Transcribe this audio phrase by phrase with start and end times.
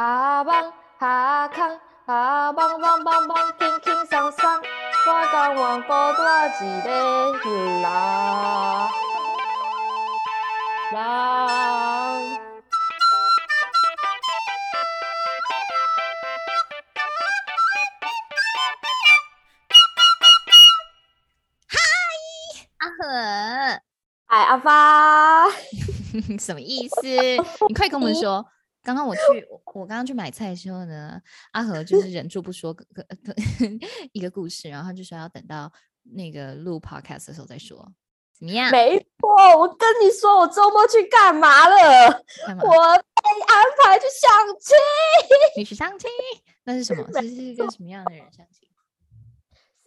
[0.00, 4.50] 阿邦阿康阿邦邦邦邦，轻轻松松，
[5.06, 6.24] 我讲我过多
[6.62, 8.90] 一个啦
[10.94, 10.98] 啦。
[22.78, 23.82] 阿和，
[24.24, 25.50] 嗨，阿发，
[26.38, 27.06] 什么意思？
[27.68, 28.46] 你快跟我们说。
[28.82, 29.20] 刚刚我去，
[29.74, 31.20] 我刚刚去买菜的时候呢，
[31.52, 33.34] 阿和就 是忍住不说个个个
[34.12, 35.70] 一个故事，然后他就说要等到
[36.14, 37.76] 那个录 podcast 的时候再说，
[38.36, 38.70] 怎么样？
[38.70, 42.24] 没错，我跟你说，我周末去干嘛了？
[42.46, 42.62] 干嘛？
[42.64, 44.76] 我被安排去相亲。
[45.56, 46.08] 你去相亲？
[46.64, 47.04] 那是什么？
[47.12, 48.68] 这是跟什么样的人相亲？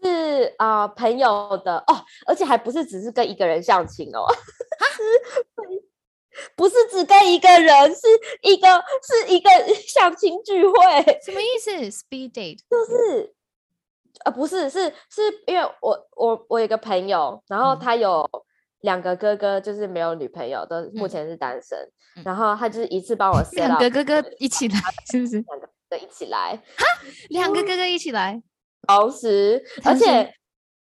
[0.04, 4.26] 是啊、朋友的哦，而且还不是只是跟一个人相亲哦，
[4.92, 5.43] 是
[6.56, 8.02] 不是只跟一个人，是
[8.42, 8.68] 一个
[9.02, 9.50] 是一个
[9.88, 10.74] 相亲聚会，
[11.26, 12.60] 什么意思？Speed date？
[12.70, 13.34] 就是
[14.26, 17.80] 呃不是是是因为我我我有个朋友，然后嗯。
[17.80, 18.28] 他有
[18.82, 21.10] 两个哥哥，就是没有女朋友，都目嗯。
[21.10, 21.78] 前是单身，
[22.18, 22.24] 嗯。
[22.26, 24.76] 然后他就是一次帮我 两个哥哥一起来，
[25.12, 25.40] 是不是？
[25.42, 26.86] 两个哥哥一起来，哈？
[27.30, 28.42] 两个哥哥一起来，
[28.88, 30.34] 同时，而且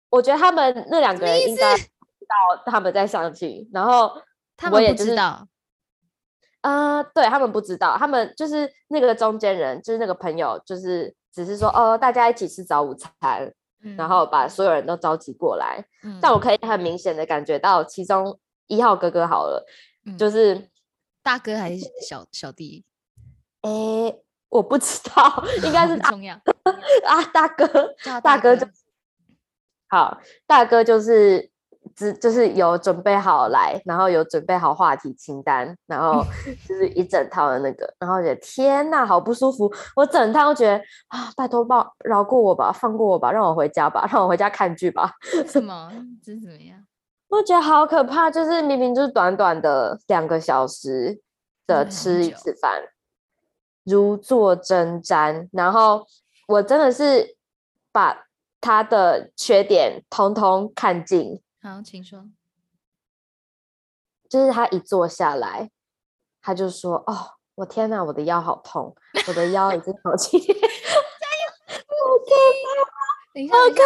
[0.09, 4.11] 我觉得他们那两个人应该知道他们在相亲，然后
[4.59, 5.47] 他们不知道。
[6.61, 13.09] 啊、对他们不知道，他们就是那个中间人，就是那个朋友，就是只是说哦，大家一起吃早午餐，
[13.81, 15.85] 然嗯后把所有人都召集过来。
[16.03, 18.37] 嗯但我可以很明显的感觉到，其中
[18.67, 19.65] 一号哥哥好了，
[20.05, 20.69] 嗯就是
[21.23, 22.83] 大哥还是小小弟？
[23.61, 26.35] 诶，我不知道，应该是 重要。
[27.07, 27.65] 啊大哥，
[28.21, 28.67] 大哥哥就
[29.87, 31.49] 好，大哥就是
[31.99, 36.23] 只就是有准备好来，然后有准备好话题清单，然后
[36.65, 39.69] 就是一整套的那个，然后我觉得天呐，好不舒服！
[39.97, 40.77] 我整套都觉得
[41.09, 45.11] 啊，拜托抱饶过我吧，放过我吧，让我回家吧，让我回家看剧吧。
[45.45, 45.91] 什么？
[46.23, 46.79] 这是怎么样？
[47.27, 51.19] 我觉得好可怕，就是明明就是短短的两个小时
[51.67, 52.81] 的吃一次饭，
[53.83, 56.05] 如坐针毡，然后
[56.47, 57.35] 我真的是
[57.91, 58.25] 把
[58.61, 62.25] 他的缺点通通看尽，好，请说。
[64.29, 65.71] 就是他一坐下来，
[66.41, 68.95] 他就说：“哦，我天哪，我的腰好痛，
[69.27, 70.55] 我的腰已经好几天。
[73.33, 73.81] ”等一下，等一下。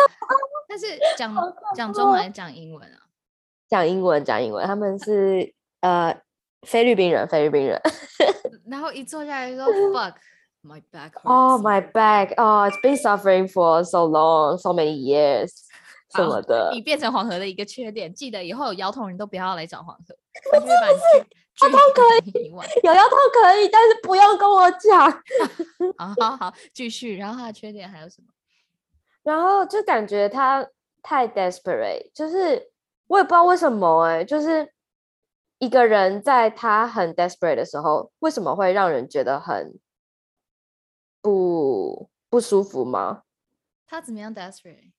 [0.68, 0.86] 但是
[1.18, 1.34] 讲
[1.76, 3.00] 讲中文还是讲英文啊？
[3.68, 6.16] 讲英文，讲英文，他们是呃
[6.62, 7.82] 菲律宾人，菲律宾人。
[8.68, 10.14] 然后一坐下来说 “fuck
[10.64, 11.22] my back hurts”。
[11.24, 12.34] Oh, my back.
[12.38, 15.52] Oh, it's been suffering for so long, so many years.
[16.16, 20.16] 什么的你，变成黄河的一个缺点，记得以后有腰痛人都不要来找黄河，
[20.52, 20.96] 他就会把你
[21.56, 22.50] 拒拒可以。
[22.84, 25.12] 有腰痛可以，但是不用跟我讲。
[25.98, 27.16] 好好好，继续。
[27.18, 28.28] 然后他的缺点还有什么？
[29.24, 30.68] 然后就感觉他
[31.02, 32.72] 太 desperate，就是
[33.08, 34.74] 我也不知道为什么哎、就是
[35.60, 39.80] 一个人在他很 desperate 的时候，为什么会让人觉得很
[41.22, 43.24] 不不舒服吗？
[43.86, 44.92] 他怎么样 desperate？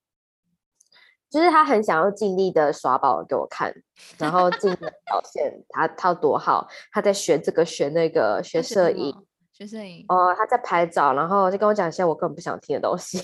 [1.34, 3.74] 就是他很想要尽力的耍宝给我看，
[4.18, 10.04] 然后尽力地表现他他有多好，他在学这个学那个学摄影，么，学摄影。
[10.06, 13.18] 哦，他在拍照，然后就跟我讲一些我根本不想听的东西，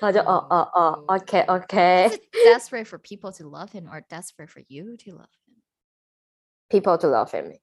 [0.00, 5.56] 然后就哦哦哦，OK OK，desperate for people to love him or desperate for you to love him?
[6.70, 7.58] people to love him.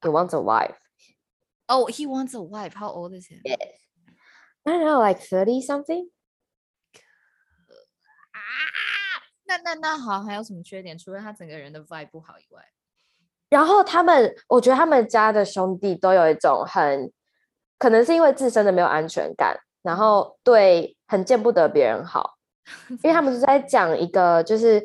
[0.00, 0.78] He wants a wife.
[1.68, 2.74] Oh, he wants a wife.
[2.74, 3.40] How old is he?
[3.44, 3.58] Yes.
[4.64, 6.08] I don't know, like thirty something.
[8.32, 8.38] 啊，
[9.52, 10.96] 那那那好，还有什么缺点？
[10.96, 12.62] 除了他整个人的 vibe 不好以外，
[13.50, 17.12] 然后他们，我觉得他们家的兄弟都有一种很，
[17.78, 22.38] 可能是因为自身的没有安全感，然后对很见不得别人好，
[22.88, 24.80] 因为他们是在讲一个，就是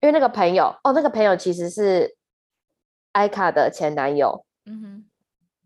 [0.00, 2.14] 因为那个朋友，哦，那个朋友其实是
[3.12, 4.86] 艾卡的前男友，嗯哼，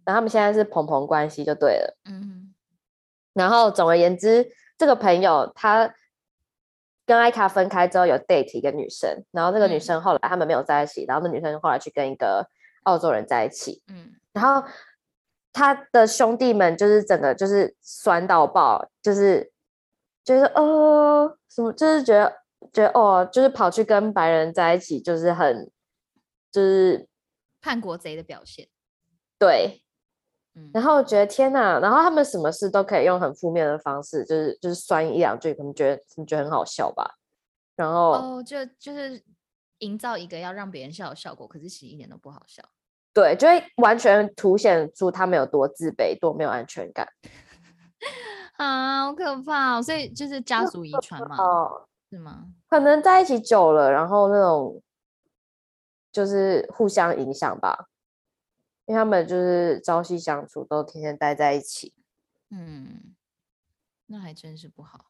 [0.05, 1.97] 然后他们现在是朋朋关系就对了。
[2.05, 2.55] 嗯哼，
[3.33, 5.92] 然后总而言之，这个朋友他
[7.06, 12.48] 跟艾卡分开之后有 date 一个女生，然后那个女嗯生后来他们没有在一起，然后那女生后来去跟一个
[12.82, 14.68] 澳洲人在一起，嗯，然后
[15.53, 19.53] 他的兄弟们就是整个就是酸到爆，就是
[20.24, 22.42] 就是哦什么，就是觉得
[22.72, 25.70] 觉得哦，就是跑去跟白人在一起，就是很
[26.50, 27.08] 就是
[27.60, 28.68] 叛国贼的表现。
[29.38, 29.82] 对，
[30.56, 37.16] 嗯，然后觉得天呐，然后他们什么事都可以用很负面的方式，就是就是酸一两句，可能觉得可能觉得很好笑吧。
[37.76, 39.22] 然后、哦，就就是
[39.78, 42.62] 营造一个要让别人笑的效果，可是其实一点都不好笑。
[43.12, 47.06] 对，就会完全凸显出他们有多自卑、多没有安全感。
[48.56, 49.82] 啊，好可怕、哦！
[49.82, 52.47] 所以就是家族遗传嘛，哦，是吗？
[52.68, 54.82] 可能在一起久了，然后那种
[56.12, 57.86] 就是互相影响吧，
[58.86, 61.92] 因为他们就是朝夕相处，都天天待在一起。
[62.50, 63.15] 嗯，
[64.06, 65.06] 那还真是不好。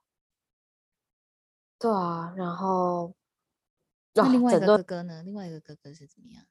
[1.78, 3.14] 对啊，然后
[4.14, 5.22] 另外一个哥哥呢？
[5.22, 6.46] 另外一个哥哥是怎么样？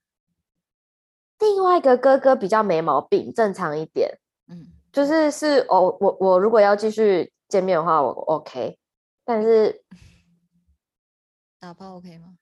[1.40, 4.20] 另外一个哥哥比较没毛病，正常一点。
[4.48, 8.78] 嗯，就是是哦，我我如果要继续见面的话，我 OK，
[9.24, 9.84] 但是
[11.60, 12.38] 打炮 OK 吗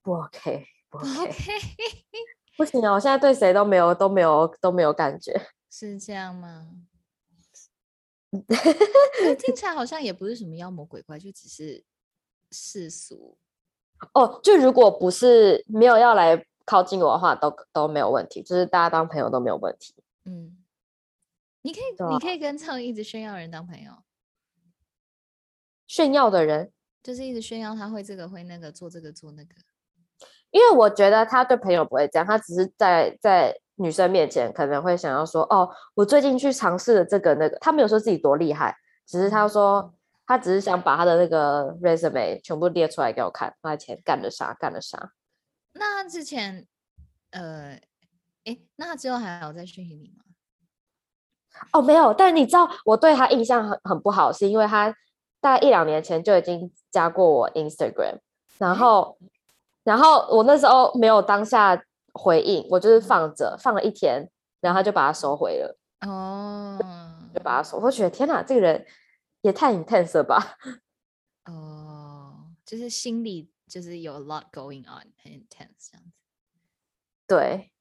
[0.00, 1.30] 不 OK，不 OK，？OK，
[2.60, 2.92] 不行啊！
[2.92, 5.32] 我现在对谁都没有都没有都没有感觉。
[5.72, 6.68] 是这样吗？
[9.38, 11.82] 听起来好像也不是什么妖魔鬼怪，就只是
[12.50, 13.38] 世俗。
[14.12, 19.94] 哦，就如果不是没有要来靠近我的话，都都没有问题，就是大家当朋友都没有问题。
[20.26, 20.58] 嗯，
[21.62, 23.90] 你可以，啊你可以跟这种一直炫耀的人当朋友，
[25.86, 26.70] 炫耀的人，
[27.02, 29.54] 就是一直炫耀他会这个会那个，做这个做那个。
[30.50, 38.76] 因为我觉得他对朋友不会这样，他只是在在女生面前可能会想要说，哦，我最近去尝试了这个那个，他没有说自己多厉害，
[39.06, 39.94] 只是他说
[40.26, 45.12] 他只是想把他的那个 resume 全部列出来给我看，他以前干了啥干了啥。
[45.72, 46.66] 那他之前，
[47.30, 47.80] 呃，
[48.44, 50.24] 诶，那他之后还有在讯息你吗？
[51.72, 54.94] 哦，没有，但你知道我对他印象很很不好，是因为他
[55.40, 58.18] 大概一两年前就已经加过我 Instagram，
[58.58, 59.16] 然后
[59.90, 65.76] 然后我那时候没有当下回应，我就是放着放了一天，然后他就把它收回了，
[66.06, 66.78] 哦，
[67.34, 68.86] 就把它收，我觉得天哪，这个人
[69.40, 70.56] 也太 intense 了吧？
[71.46, 76.12] 哦，就是心里就是有 a lot going on，很 intense 这样子。
[77.26, 77.72] 对，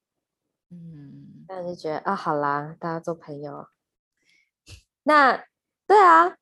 [0.71, 3.67] 嗯，但是觉得啊，好啦，大家做朋友。
[5.03, 5.45] 那
[5.85, 6.37] 对啊，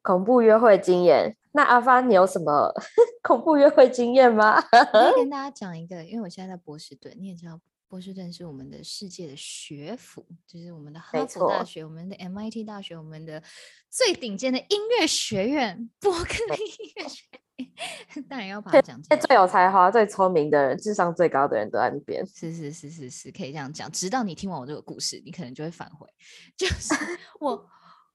[0.00, 1.36] 恐怖约会经验。
[1.56, 2.72] 那阿发，你有什么
[3.22, 4.56] 恐怖约会经验吗？
[4.56, 13.40] 我可以跟 大家讲一个，因为我现在在波士顿，你也知道，波士顿是我们的世界的学府，就是我们的哈佛大学、我们的 MIT 大学、我们的
[13.88, 17.40] 最顶尖的音乐学院——伯克利音乐学院。
[18.28, 19.00] 当然要把它讲。
[19.00, 22.26] 最有才华、最聪明的人、智商最高的人都在那边。
[22.26, 23.88] 是是是是是，可以这样讲。
[23.92, 26.08] 直到你听完我这个故事，你可能就会反悔。
[26.56, 26.92] 就是
[27.38, 27.64] 我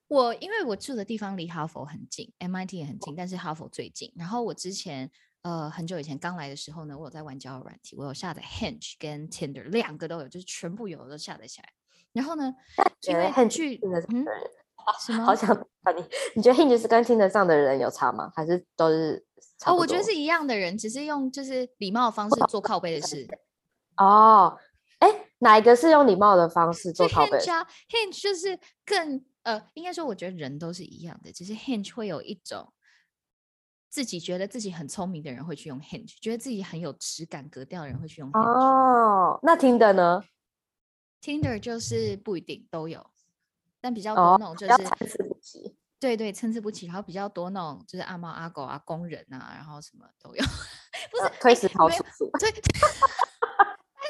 [0.10, 4.12] 我因为我住的地方离哈佛很近，MIT 也很近，但是哈佛最近。
[4.18, 5.10] 然后我之前
[5.44, 11.70] 呃很久以前刚来的时候呢，我有在玩交友软体，我有下载 Hinge 跟 Tinder 两个都有，就是全部有的都下载起来。
[12.12, 12.54] 然后呢，
[13.08, 14.26] 因为觉得 Hinge 据听得上嗯，
[15.00, 16.04] 什 么好想把你，
[16.36, 18.32] 你觉得 Hinge 是跟听得上的人有差吗？
[18.36, 19.24] 还是都是
[19.60, 23.28] 差哦，我觉得是一样的人，只是用就是礼貌的方式做靠背的事。
[23.98, 24.58] 哦，
[24.98, 25.08] 哎，
[25.38, 32.74] 哪一个是用礼貌的方式做靠背？Hinge 啊，Hinge 就是更呃，应该说我觉得人都是一样的，只是 Hinge 会有一种
[33.90, 38.60] 自己觉得自己很聪明的人会去用 Hinge，觉得自己很有质感格调的人会去用 Hinge。
[38.60, 40.24] 哦，那 Tinder 呢
[41.22, 43.10] ？Tinder 就是不一定都有，
[43.82, 45.76] 但比较哦多那种就是、参差不齐。
[46.00, 50.42] 对对参差不齐，然后比较多那种就是阿猫阿狗啊、工人啊，然后什么都有。
[51.12, 52.62] 不是呃推石头叔叔，对，搬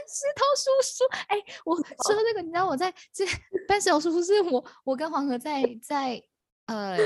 [0.09, 3.25] 石头叔叔，哎、我 说这个，你知道我在这
[3.67, 6.21] 搬石头叔叔是我我跟黄河在在
[6.65, 6.97] 呃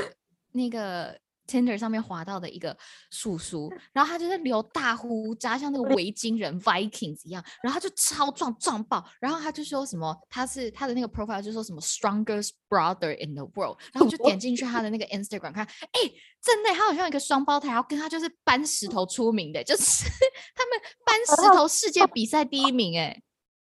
[0.54, 2.76] 那个 Tinder 上面滑到的一个
[3.10, 16.00] 叔叔，然后他就是留大胡渣，像那个维京人 Vikings 一样，然后他就超壮壮爆，然后他就说什么他是他的那个 profile 就说什么 strongest brother in the world，然后我就点进去他的那个 Instagram 看，哎、
[16.42, 20.04] 真的，他好像有一个双胞胎，然后跟他就是搬石头出名的，就是
[20.56, 23.22] 他们 搬石头世界比赛第一名，哎，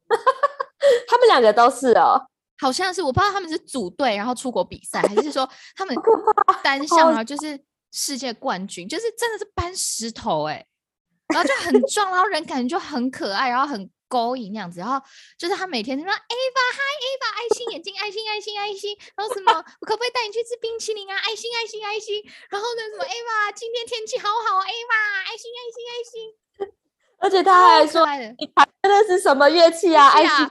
[1.08, 2.26] 他们两个都是哦。
[2.58, 5.96] 好像是我不知道他们是组队然后出国比赛，还是说他们
[6.62, 7.58] 单项然后就是
[7.90, 10.66] 世界冠军，就是真的是搬石头哎、
[11.28, 15.00] 然后就很壮，然后人感觉就很可爱，然后很勾引那样子，然后
[15.38, 26.35] 就是他每天就说 Ava 嗨 Ava 爱心眼睛爱心爱心爱心，然后什么我可不可以带你去吃冰淇淋啊爱心爱心爱心，然后呢什么 Ava 今天天气好好哦 Ava 爱心爱心爱心，
[27.18, 28.06] 而且他还说。
[28.38, 30.09] 你弹的那是什么乐器啊？
[30.09, 30.47] 爱心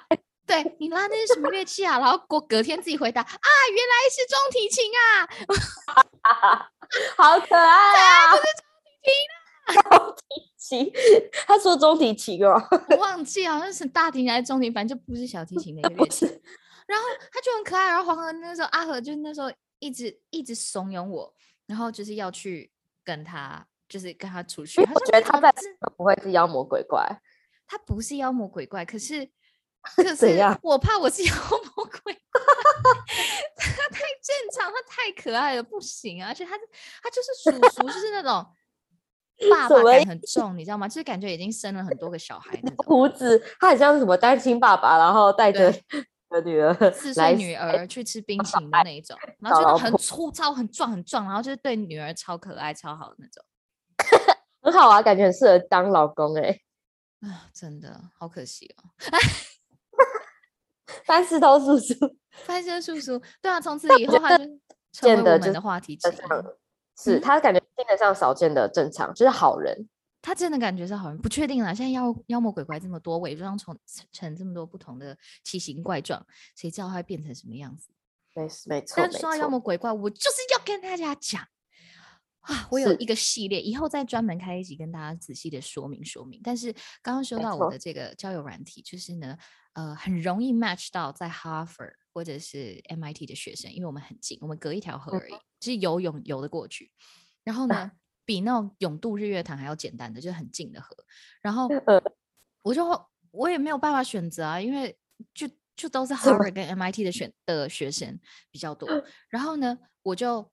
[0.49, 1.99] 对你拉那是什么乐器啊？
[1.99, 3.27] 然后过隔天自己回答啊，
[3.71, 5.29] 原来是中提琴啊！
[7.15, 8.31] 好可爱啊！
[8.35, 9.13] 中提琴，
[9.67, 10.91] 啊，中提琴
[11.45, 16.25] 他说中提琴哦，我忘记好像是大提琴还是中提，反正就不是小提琴的一个乐器。
[16.87, 21.31] 然后他就很可爱，然后黄河那时候阿和就那时候一直一直怂恿我，
[21.67, 22.71] 然后就是要去
[23.03, 24.81] 跟他，就是跟他出去。
[24.81, 25.53] 我觉得他在
[25.95, 27.21] 不会是妖魔鬼怪。
[27.67, 29.29] 他不是妖魔鬼怪，可是
[29.81, 31.33] 可是我怕我是 妖
[31.75, 32.41] 魔鬼怪，
[33.55, 36.27] 他太正常，他太可爱了，不行啊！
[36.29, 36.51] 而且他
[37.01, 38.45] 他就是叔叔， 就是那种
[39.49, 40.87] 爸爸感很重，你知道吗？
[40.87, 42.85] 就是感觉已经生了很多个小孩那种。
[42.85, 45.71] 胡子，他很像是什么单亲爸爸，然后带着
[46.29, 53.43] 的女儿四岁女儿去吃冰淇淋的那一种，然后就很粗糙、很壮、很壮，然后就是对女儿超可爱、超好的那种。
[54.61, 56.59] 很好啊，感觉很适合当老公哎、
[57.21, 58.83] 啊，真的好可惜哦。
[61.05, 61.93] 三石头叔叔
[62.45, 64.43] 翻身叔叔，对啊，从此以后他就
[64.91, 66.11] 成见我们的话题之一。
[66.11, 66.43] 正常，
[66.97, 69.87] 是嗯他感觉性格上少见的正常，就是好人。
[70.21, 71.73] 他真的感觉是好人，不确定啦。
[71.73, 73.77] 现在妖妖魔鬼怪这么多，伪装成
[74.11, 77.89] 成这么多不同的奇形怪状，谁知道他会变成什么样子？
[78.35, 81.41] 没事没错没但说到妖，魔鬼怪，我就是要跟大家讲
[82.41, 86.39] 啊，我有一个系列，以后再专门开一集跟大家仔细的说明说明。
[86.43, 89.37] 但是刚刚说到我的这个交友软体，就是呢，
[89.73, 96.91] 呃，很容易 match 到在哈佛或者是 MIT 的学生，因为我们很近，我们隔一条河嗯而已，就是游泳游得过去。
[97.43, 97.91] 然后呢，
[98.25, 100.95] 比那种永渡日月潭还要简单的，就是很近的河。
[101.41, 102.01] 然后呃
[102.61, 102.85] 我就
[103.31, 104.97] 我也没有办法选择啊，因为
[105.33, 108.19] 就就都是 Harvard 跟 MIT 的选的学生
[108.51, 108.87] 比较多。
[109.29, 110.49] 然后呢，我就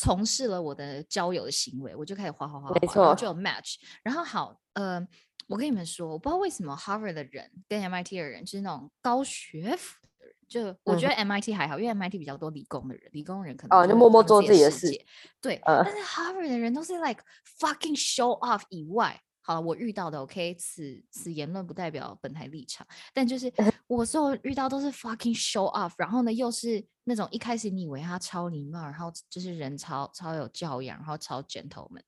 [0.00, 3.74] 从事了我的交友的行为，我就开始滑滑滑滑，没错然后就有 match。
[4.04, 5.04] 然后好，呃，
[5.48, 15.04] 我跟你们说，我不知道为什么 Harvard 的人跟 MIT 的人就是那种高学府的人，就我觉得 MIT 还好，因为 MIT 比较多理工的人，理工人可能嗯哦就默默做自自己的事。
[15.40, 17.24] 对，呃但是 Harvard 的人都是 like
[17.58, 19.20] fucking show off 以外。
[19.40, 23.50] 好了，我遇到的 OK，此此言论不代表本台立场，但就是
[23.88, 32.02] 我所有遇到都是 fucking show off，然后呢又是那种一开始你以为他超礼貌，然后就是人超超有教养，然后超 gentleman，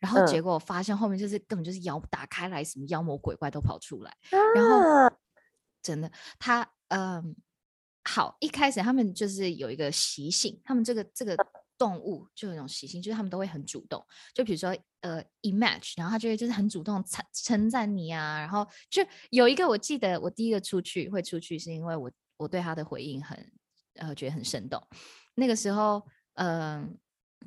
[0.00, 4.16] 然后结嗯果我发现后面就是根本就是妖打开来，什么妖魔鬼怪都跑出来，
[4.54, 5.12] 然后啊
[5.82, 7.36] 真的他嗯
[8.08, 11.36] 好，一开始他们就是有一个习性，他们这个这个
[11.76, 14.02] 动物就有一种习性，就是他们都会很主动。
[14.32, 23.36] 就比如说呃，i match，然后他就会就是很主动称称赞你啊，然后就有一个我记得我第一个出去会出去是因为我我对他的回应很
[23.98, 24.82] 呃觉得很生动，
[25.34, 26.98] 那个时候嗯。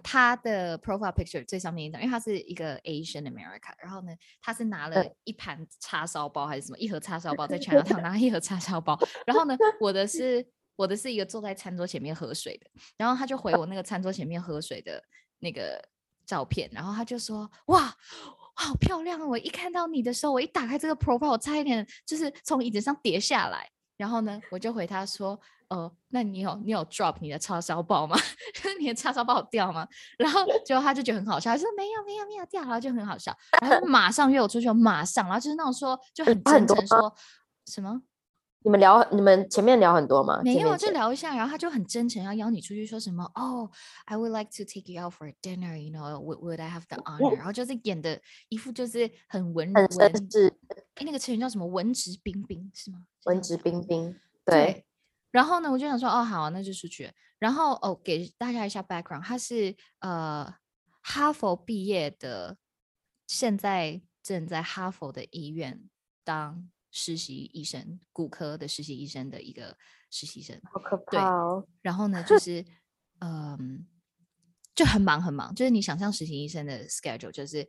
[0.01, 15.03] 他的 profile picture 最上面一张，因为他是一个 Asian America，然后呢，他是拿了一盘叉烧包还是什么，一盒叉烧包在 China Town 拿一盒叉烧包，然后呢，我的是我的是一个坐在餐桌前面喝水的，然后他就回我那个餐桌前面喝水的
[15.39, 15.83] 那个
[16.25, 17.93] 照片，然后他就说哇。
[18.55, 19.21] 好漂亮！
[19.21, 19.25] 哦！
[19.25, 23.69] 我一看到你的时候，我一打开这个 profile，我差一点就是从椅子上跌下来。
[23.95, 25.39] 然后呢，我就回他说
[25.69, 28.17] ：“呃，那你有你有 drop 你的叉烧包吗？
[28.79, 37.15] 你的叉烧包有掉吗？”然后结果他就觉得很好笑，他说：“没有没有没有掉。”然后就很好笑，然后马上约我出去，马上，然后就是那种说就很真诚说
[37.65, 38.01] 什么。
[38.61, 40.41] 你们聊，你们前面聊很多吗？
[40.43, 43.71] 没有，就聊一下，然后他就很真诚要邀你出去，说什么哦
[44.03, 47.37] ，I would like to take you out for dinner，you know，would would I have the honor？
[47.37, 50.53] 然后就是演的一副就是很文很文，绅士，
[50.95, 51.65] 哎，那个成语叫什么？
[51.65, 52.99] 文质彬彬是吗？
[53.23, 54.85] 文质彬彬，对，
[55.31, 57.11] 然后呢，我就想说，哦，好啊，那就出去。
[57.37, 60.53] 然后哦，给大家一下 background，他是呃
[61.01, 62.57] 哈佛毕业的，
[63.27, 65.89] 现在正在哈佛的医院
[66.23, 69.77] 当实习医生，骨科的实习医生的一个
[70.09, 70.59] 实习生。
[70.63, 71.67] 好可对怕哦。
[71.81, 72.65] 然后呢，就是
[73.21, 73.87] 嗯，
[74.75, 77.67] 就很忙很忙，就是你想象实习医生的 schedule，就是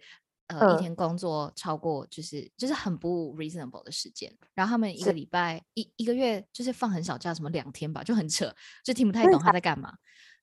[0.59, 8.53] 呃、嗯一天工作超过就是就是很不 reasonable 的时间，然后他们一个礼拜一一个月就是放很少假，什么两天吧，就很扯，
[8.85, 9.95] 就听不太懂他在干嘛。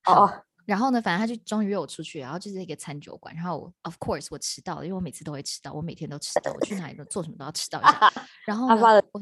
[0.03, 8.11] 好，哦，然后呢，反正他就终于约我出去，然后就是一个餐酒馆，然后我 of course 我迟到了，因为我每次都会迟到，我每天都迟到，我去哪里都做什么都要迟到一下。
[8.45, 9.21] 然后呢，他发的我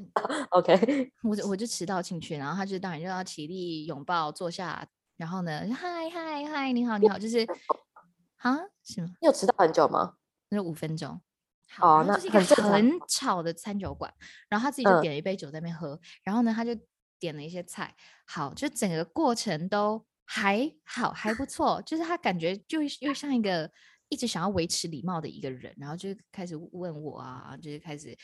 [0.51, 4.85] OK，我就我就迟到进去，然后他就当然就要起立拥抱坐下，
[5.17, 7.45] 然后呢，嗨嗨嗨，你好你好，就是
[8.37, 9.07] 啊什么？
[9.21, 10.13] 你有迟到很久吗？
[10.49, 11.21] 那五分钟。
[11.67, 14.13] 好，哦那是一个很很吵的餐酒馆，
[14.47, 16.71] 然后他自己就嗯点了一杯酒在那边喝，然后呢，他就
[17.19, 17.95] 点了一些菜，
[18.27, 23.69] 好，就整个过程都还好，还不错，就是他感觉就又像一个
[24.09, 28.15] 一直想要维持礼貌的一个人，然后就开始问我啊，就是开始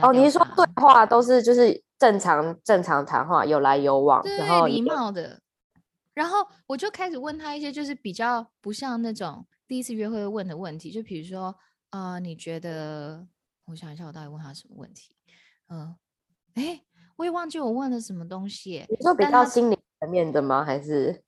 [0.00, 5.40] 哦，你是说对话都是就是正常正常谈话，有来有往，对然后礼貌的。
[6.14, 11.54] 然后我就开始问他一些就是比较不像那种第一次约会会问的问题，就比如说，
[11.90, 13.26] 呃，你觉得？
[13.66, 15.16] 我想一下，我到底问他什么问题？
[15.68, 15.96] 嗯、
[16.52, 16.82] 哎，
[17.16, 18.86] 我也忘记我问了什么东西耶。
[18.90, 20.62] 你说比较心理层面的吗？
[20.62, 21.24] 还是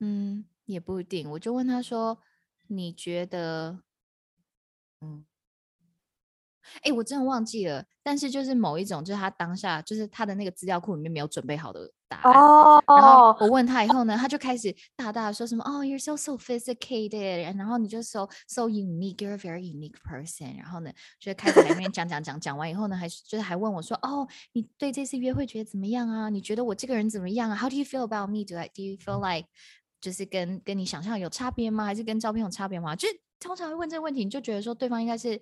[0.00, 1.30] 嗯，也不一定。
[1.32, 2.18] 我就问他说
[2.68, 3.82] ：“你觉得，
[5.02, 5.26] 嗯，
[6.80, 12.32] 哎，我真的忘记了，但是就是某一种，就是他当下就是他的那个资料库里面没有准备好的答案。
[12.32, 12.82] 哦。
[12.86, 20.56] 然后我问他以后呢，他就开始大大的说什么哦，You're so sophisticated，然后你就 so so unique，You're a very unique person。
[20.56, 26.28] 然后呢，就开始在那边讲讲讲，讲完以后呢，还就是还问我说，哦，你对这次约会觉得怎么样啊？
[26.28, 29.48] 你觉得我这个人怎么样啊？How do you feel about me？Do I do you feel like
[30.00, 31.84] 就是跟跟你想象有差别吗？
[31.84, 32.94] 还是跟照片有差别吗？
[32.94, 35.40] 就是通常会问这个问题，你就觉得说对方应该是。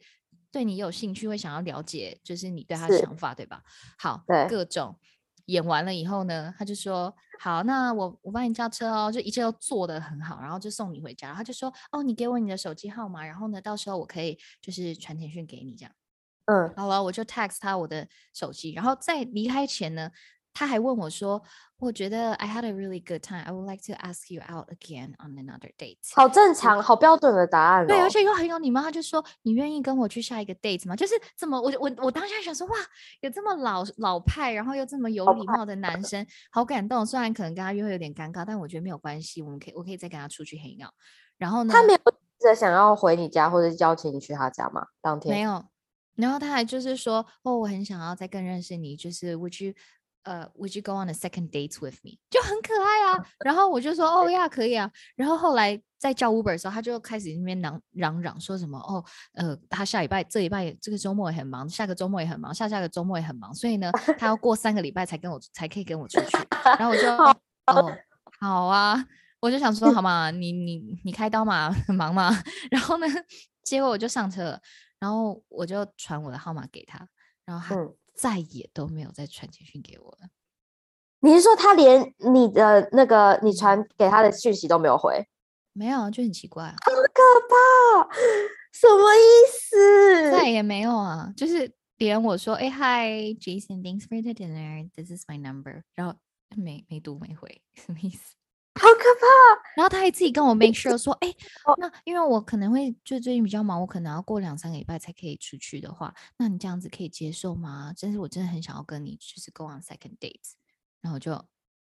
[0.51, 3.61] 对你有兴趣，会想要了解，就是你对他的想法，对吧？
[3.99, 4.97] 好，各种
[5.47, 15.93] 演完了以后呢，他就说：“好，那我我帮你叫车哦，就一切都做得很好，然后就送你回家。”他就说：“哦，你给我你的手机号码，然后呢，到时候我可以就是传简讯给你这样。”
[16.47, 20.11] 嗯，好了，我就 text 他我的手机，然后在离开前呢。
[20.55, 21.43] 他还问我说
[21.79, 23.43] ：“我觉得 I had a really good time.
[23.43, 27.87] I would like to ask you out again on another date。”好正常，好标准的答案。
[27.87, 28.81] 对，而且又很有礼貌。
[28.81, 32.77] 他就说：“你愿意跟我去下一个 date 吗？”就是这么，我我我当下想说：“哇，
[33.21, 37.05] 有这么老老派，然后又这么有礼貌的 男生，好感动。
[37.05, 40.95] 虽然可能跟他约会有点尴尬，但我觉得没有关系，我们可以我可以再跟他出去 hang out。
[41.37, 41.99] 然后呢，他没有
[42.39, 44.87] 着想要回你家或者邀请你去他家吗？
[45.03, 45.65] 当天没有。
[46.15, 49.75] 然后他还就是说：“哦，我很想要再更认识你，就是 would you？”
[50.25, 52.19] 呃，Would you go on a second date with me？
[52.29, 53.25] 就很可爱啊。
[53.45, 54.91] 然后我就说，哦呀，可以啊。
[55.17, 59.05] 然后后来在叫 Uber 的时候，他就开始那边嚷嚷嚷说什么，哦，
[59.35, 66.39] 呃，他下礼拜、这礼拜、这个周末也很忙，下个周末也很忙，下下个周末也很忙，所以呢，他要过三个礼拜才跟我才可以跟我出去。
[66.79, 67.09] 然后我就，
[67.67, 67.97] 哦，
[68.41, 69.07] 好啊，
[69.41, 72.31] 我就想说， 好嘛，你你你开刀嘛，很忙嘛。
[72.71, 73.07] 然后呢，
[73.63, 74.61] 结果我就上车了，
[74.99, 77.07] 然后我就传我的号码给他，
[77.45, 77.75] 然后他。
[78.15, 80.29] 再也都没有再传简讯给我了。
[81.21, 85.27] 你是说他连你的那个你传给他的讯息都没有回？
[85.73, 88.09] 没有，就很奇怪，好可怕！
[88.73, 90.31] 什么意思？
[90.31, 96.15] 再也没有啊，就是连我说哎，Hi Jason，Thanks for the dinner，This is my number，然后
[96.57, 98.37] 没没读没回， 什么意思？
[98.75, 99.27] 好可怕！
[99.77, 101.35] 然后他还自己跟我 make sure 说，哎，
[101.79, 107.93] 那因为我可能会就最近比较忙，我可能要过两三个礼拜才可以出去的话，那你这样子可以接受吗？
[107.97, 110.53] 真是我真的很想要跟你就是 go on second date，
[111.01, 111.33] 然后就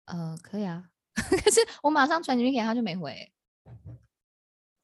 [0.06, 3.32] 呃可以啊， 可是我马上传简讯给他就没回。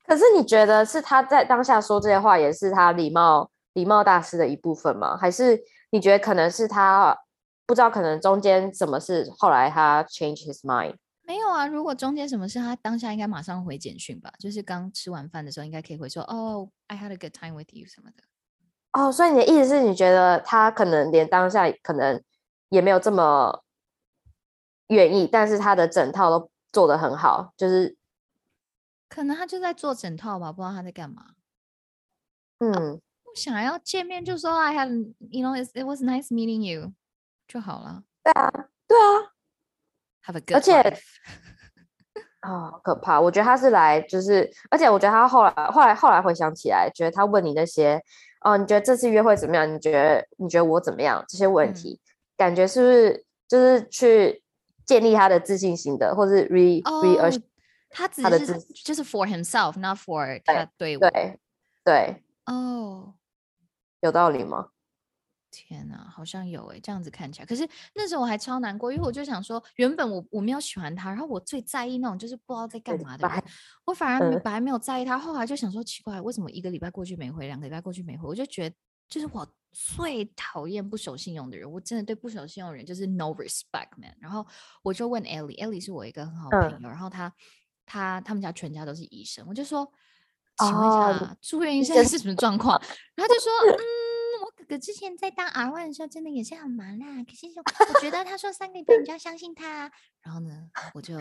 [0.04, 5.16] 可是你觉得是他在当下说这些话也是他礼貌礼貌大师的一部分吗？
[5.16, 7.16] 还是你觉得可能是他
[7.66, 10.96] 不知道可能中间什么事，后来他 change his mind？
[11.26, 14.32] 没有啊，如果中间什么事，他当下应该马上回简讯吧？
[14.38, 18.22] 就是刚吃完饭的时候，应该可以回说：“哦，I had a good time with you” 什么的。
[18.92, 22.22] 哦，所以你的意思是你觉得他可能连当下可能
[22.68, 23.64] 也没有这么
[24.86, 27.96] 愿意，但是他的整套都做得很好，就是
[29.08, 31.34] 可能他就在做整套吧，不知道他在干嘛。
[32.58, 36.92] 嗯，不想要见面就说 “I had you know it was nice meeting you”
[37.48, 38.04] 就好了。
[38.22, 38.50] 对啊，
[38.86, 39.35] 对啊。
[40.54, 40.80] 而且，
[42.40, 43.20] 啊，可怕！
[43.20, 48.00] 我觉得他是来，就是，而且我觉得他后来，后来，后来回想起来，觉得他问你那些，
[48.42, 49.72] 哦，你觉得这次约会怎么样？
[49.72, 51.24] 你觉得，你觉得我怎么样？
[51.28, 52.00] 这些问题，
[52.36, 54.42] 感觉是不是就是去
[54.84, 57.42] 建立他的自信心的，或是 re re
[57.90, 61.38] 他他的自就是 for himself，not for 他对对
[61.84, 63.14] 对哦，
[64.00, 64.68] 有道理吗？
[65.56, 73.42] 天呐，好像有哎，这样子看起来，可是那时候我还超难过，因为我就想说，原本我我没有喜欢他，然后我最在意那种就是不知道在干嘛的人，
[73.86, 78.76] 我反而本来没有在意他，后来就想说奇怪，为什么一个礼拜过去没回，两个礼拜过去没回，我就觉得
[79.08, 84.14] 就是我最讨厌不守信用的人，我真的对不守信用的人就是 no respect man。
[84.20, 84.46] 然后
[84.82, 87.32] 我就问 Ellie，Ellie 是我一个很好的朋友，然后他
[87.86, 89.90] 他他们家全家都是医生，我就说，
[90.58, 92.80] 请问一下住院医生是什么状况？
[93.14, 93.95] 然后他就说， 嗯。
[94.68, 97.06] 哥之前在当 R one 的时候，真的也是很忙啦。
[97.24, 97.46] 可是
[97.94, 99.90] 我觉得他说三个礼拜，你就要相信他。
[100.22, 101.14] 然后呢，我就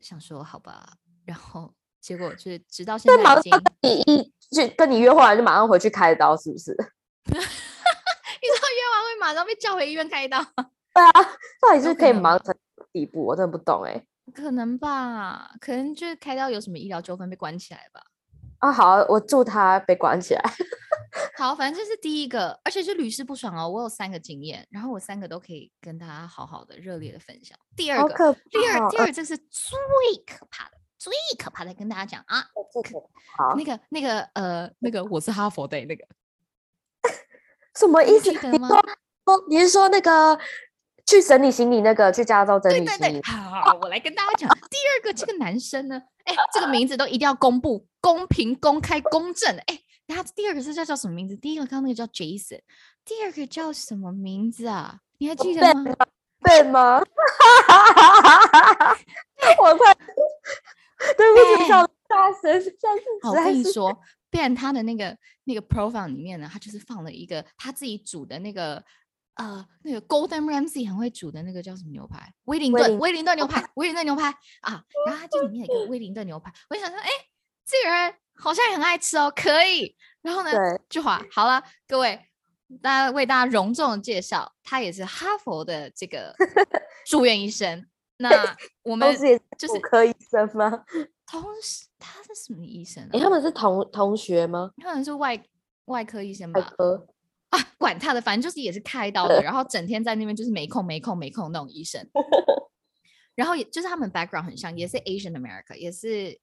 [0.00, 0.94] 想说好吧。
[1.24, 6.72] 然后结果就是直到现在已经，你一就跟你约会完就马上回去开刀，是不是？
[7.24, 10.42] 你知道约完会马上被叫回医院开刀？
[10.94, 11.22] 对啊，
[11.60, 12.54] 到底是可以忙成
[12.92, 13.24] 地步？
[13.24, 14.04] 我真的不懂哎。
[14.34, 18.02] 可能吧，可能就是开刀有什么医疗纠纷被关起来吧。
[18.62, 20.42] 啊，好，我祝他被关起来。
[21.36, 23.68] 好，反正这是第一个，而且是屡试不爽哦。
[23.68, 27.58] 我有三个经验，然后我三个都可以跟大家好好的、热烈的分享。
[27.74, 29.74] 第二个，第二，第二，这是最
[30.24, 32.40] 可怕的，最可怕的，跟大家讲啊。
[33.36, 36.06] 好，那个，那个，呃，那个，我是哈佛的那个，
[37.74, 38.30] 什么意思？
[38.30, 38.76] 你说，
[39.24, 40.38] 哦，你是说那个
[41.06, 43.20] 去整理行李那个，去加州整理行李？
[43.22, 44.48] 好，我来跟大家讲。
[44.48, 49.56] 第二个，这个男生呢，哎，这个名字都一定要公布、公平、公开、公正。
[49.66, 49.80] 哎。
[50.08, 51.34] 他第二个是叫叫什么名字？
[51.36, 52.60] 第一个刚刚那个叫 Jason，
[53.02, 54.98] 第二个叫什么名字啊？
[55.16, 55.84] 你还记得吗？
[56.44, 57.00] 对吗？
[59.58, 59.94] 我快，
[61.16, 63.98] 对不起，笑大声，下次我跟你说
[64.30, 68.84] ，Ben 他的那个那个 profile 里面呢，他就是放了一个他自己煮的那个
[69.34, 72.32] 呃那个 Golden Ramsy 很会煮的那个叫什么牛排？
[72.44, 74.84] 威灵顿，威灵顿牛排，威灵顿牛排啊！
[75.06, 77.08] 然后它就里面有一个威灵顿牛排，我就想说，哎，
[77.64, 79.96] 这个人好像也很爱吃哦，可以。
[80.22, 80.50] 然后呢，
[80.88, 82.28] 就华好了，各位。
[82.80, 86.34] 大家为大家隆重的介绍，他也是哈佛的这个
[87.04, 87.86] 住院医生。
[88.16, 88.30] 那
[88.82, 89.14] 我们
[89.58, 90.82] 就是科医生吗？
[91.26, 93.06] 同时，他是什么医生？
[93.12, 94.70] 哎，他们是同同学吗？
[94.78, 95.38] 他们是外
[95.84, 96.72] 外科医生吧。
[97.52, 102.06] 啊，管他的，反正就是也是开刀的， 然后整天在那边就是没空没空没空那种医生。
[103.34, 106.38] 然后也就是他们 background 很像，也是 Asian America，也是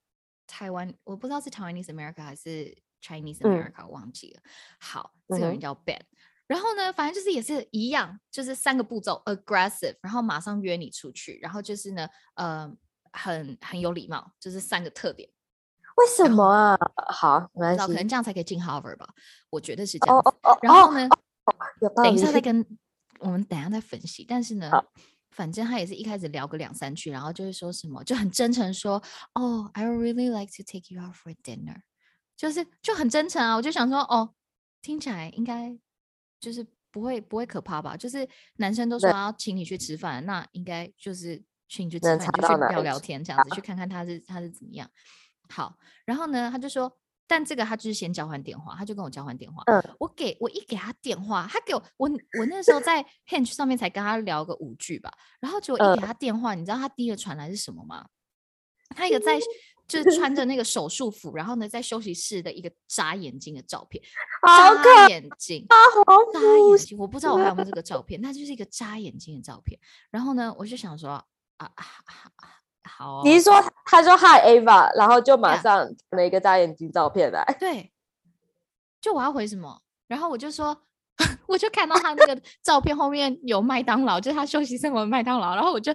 [0.48, 4.41] 台湾，我不知道是 Taiwanese America 还是 Chinese America，忘记了。
[4.80, 6.00] 好，这个人叫 Ben。
[6.48, 12.72] 然后呢，反正就是也是一样，就是三个步骤：aggressive，然后马上约你出去，然后就是呢，呃，
[13.12, 15.30] 很很有礼貌，就是三个特点。
[15.99, 16.77] 为什么啊？
[17.07, 19.07] 好，没关系，可能这样才可以进 Harvard 吧？
[19.49, 20.17] 我觉得是这样。
[20.17, 20.59] 哦哦哦。
[20.62, 21.07] 然后呢，
[21.95, 22.65] 等一下再 跟
[23.19, 24.25] 我们等下再分析。
[24.27, 24.71] 但是呢，
[25.31, 29.01] 反正他也是一开始聊个两三句，然后就会说什么，就很真诚说
[29.35, 31.81] ：“哦，I really like to take you out for dinner。”
[32.35, 34.33] 就是就很真诚啊，我就想说，哦，
[34.81, 35.77] 听起来应该。
[36.39, 37.97] 就是不会不会可怕吧？
[37.97, 44.89] 就是男生都说要请你去吃饭，那应该就是请你去吃饭，就去聊聊天这样子，去看看他是他是怎么样。
[45.49, 46.91] 好，然后呢，他就说，
[47.27, 49.63] 但这个他就是先交换电话，他就跟我交换电话。
[49.65, 52.09] 嗯，我给我一给他电话，他给我我
[52.39, 58.07] 我那时候在 Hinge 上面才跟他聊个五句吧，然后结果一给他电话，你知道他第一个传来是什么吗？
[58.95, 59.39] 他一个在。
[59.89, 63.99] 就是 穿着那个手术服，然后呢，在休息室的一个眨眼睛的照片，
[64.45, 65.75] 眨眼睛，眨
[66.39, 69.79] 眼睛，我不知道我还有没有这个照片，那就是一个眨眼睛的照片。
[70.12, 71.13] 然后呢，我就想说，
[71.57, 71.73] 啊，
[72.97, 77.43] 好，你是说他说 Hi Ava，然后就马上拿一个大眼睛照片来？
[77.60, 77.91] 对，
[78.99, 79.82] 就我要回什么？
[80.08, 80.75] 然后我就说，
[81.47, 85.93] 我就看到他那个 照片后面有麦当劳，就是他休息室的麦当劳，然后我就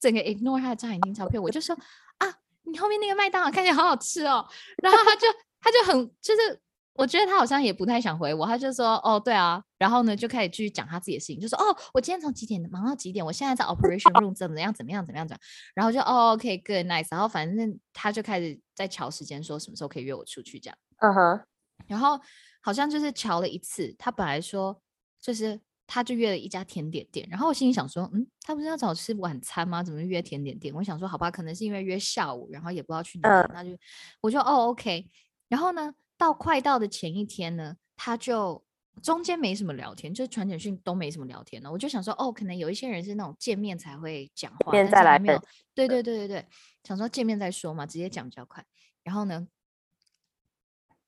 [0.00, 1.76] 整个 ignore 他的大眼睛照片，我就说
[2.18, 2.34] 啊。
[2.64, 4.48] 你后面那个麦当劳看起来好好吃哦，
[4.80, 5.26] 然后他就
[5.60, 6.60] 他就很就是，
[6.94, 15.40] 我觉得他好像也不太想回我，他就说哦对啊，然后呢就开始继续讲他自己的事情，就说哦我今天从几点忙到几点，我现在在 operation room 怎么样怎么样怎么样怎么样，
[15.74, 21.40] 然后就哦 OK good nice，然后反正他就开始在瞧时间，说什么时候可以约我出去这样，嗯哼，
[21.86, 22.20] 然后
[22.60, 24.80] 好像就是瞧了一次，他本来说
[25.20, 25.60] 就是。
[25.84, 29.82] 他就约了一家甜点店，然后我心里想说，嗯，他不是要找吃晚餐吗？
[29.82, 30.74] 怎么约甜点店？
[30.74, 33.76] 我想说，好吧，可能是因为约下午，然后也不知道去哪，那就
[34.22, 35.06] 我就哦，OK。
[35.48, 38.64] 然后呢，到快到的前一天呢，他就
[39.02, 41.72] 中间没什么聊天，就传简讯都没什么聊天了。
[41.72, 45.42] 我就想说，哦，可能有一些人是那种见面才会讲话，面再来没有。
[45.74, 46.48] 对对对对对，
[46.84, 48.64] 想说见面再说嘛，直接讲比较快。
[49.02, 49.48] 然后呢，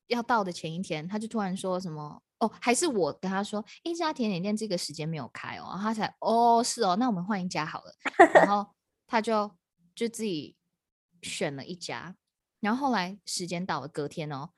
[0.09, 2.21] 要到的前一天，他就突然说什么。
[2.41, 7.95] 哦，还是我跟他说，一家甜点店这个时间没有开哦，他才哦是哦，那我们换一家好了。
[8.35, 8.69] 然 后
[9.07, 9.49] 他就
[9.95, 10.57] 就自己
[11.23, 12.17] 选了一家，
[12.59, 14.51] 然后后来时间到了，隔天哦，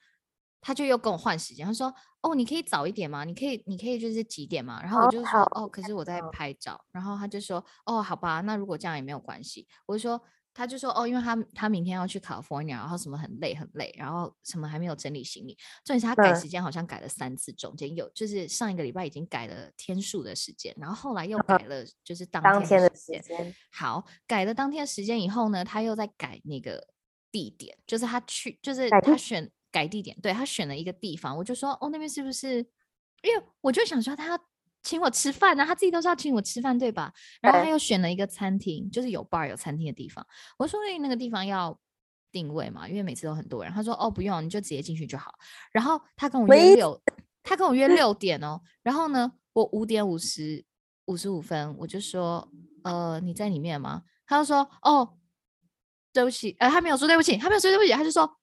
[0.67, 1.87] 他就又跟我换时间，他说
[2.21, 3.23] 哦，你可以早一点吗？
[3.23, 4.81] 你可以，你可以就是几点吗？
[4.83, 6.77] 然后我就说哦，可是我在拍照。
[6.91, 9.65] 然后他就说哦，好吧，那如果这样也没有关系。
[9.85, 10.21] 我就说。
[10.53, 15.55] 他就说哦，因为他他明天要去 California，然后什么很累很累，然后什么还没有整理行李。
[15.85, 23.53] 重点是他改时间好像改了三次，中间有就是上一个礼拜已经改了天数的时间，然后后来又改了就是当天的时间。
[23.71, 26.87] 好，改了当天的时间以后呢，他又在改那个
[27.31, 32.57] 地点，就是他去就是他选改地点，对他选了一个地方，我就说哦那边是不是？
[33.23, 34.39] 因为我就想说他。
[34.83, 37.11] 请我吃饭呢，他自己都是要请我吃饭，对吧？
[37.41, 40.25] 然后他又选了一个餐厅，就是有 bar 有餐厅的地方。
[40.57, 41.77] 我说：“那个地方要
[42.31, 45.33] 定位嘛，因为每次都很多人。”他说：“哦，不用，你就直接进去就好。”
[45.73, 47.01] 然后他跟我约六，
[47.43, 48.61] 他跟我约六点哦。
[48.81, 50.63] 然后呢，我五点五十
[51.07, 52.49] 五十五分，我就说
[52.85, 55.17] ：“呃，你在里面吗？”他就说：“哦，
[56.13, 58.37] 对不起。”呃，他没有说对不起，他没有说对不起，他就说：“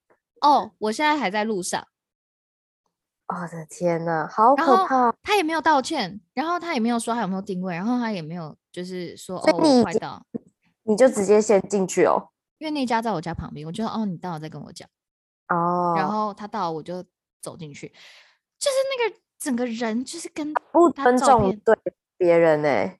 [0.45, 1.87] 哦，我现在还在路上。”
[3.27, 5.11] 我的天呐，好可怕！
[5.23, 10.25] 他也没有道歉，然后他也没有说他有没有定位，然后他也没有就是说哦，我快到，
[10.83, 12.29] 你就直接先进去哦。
[12.59, 14.87] 因为那家在我家旁边，我就哦，你到了再跟我讲
[15.49, 15.95] 哦。
[15.97, 17.03] 然后他到，我就
[17.41, 17.89] 走进去，
[18.59, 21.75] 就是那个整个人就是跟不尊重对
[22.19, 22.95] 别人呢，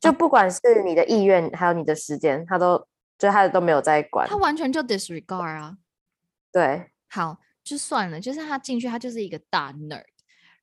[0.00, 2.86] 就不管是你的意愿还有你的时间，他都
[3.18, 5.78] 就他都没有在管，他完全就 disregard 啊。
[6.54, 7.36] 对，好。
[7.64, 10.04] 就算了，就是他进去，他就是一个大 nerd。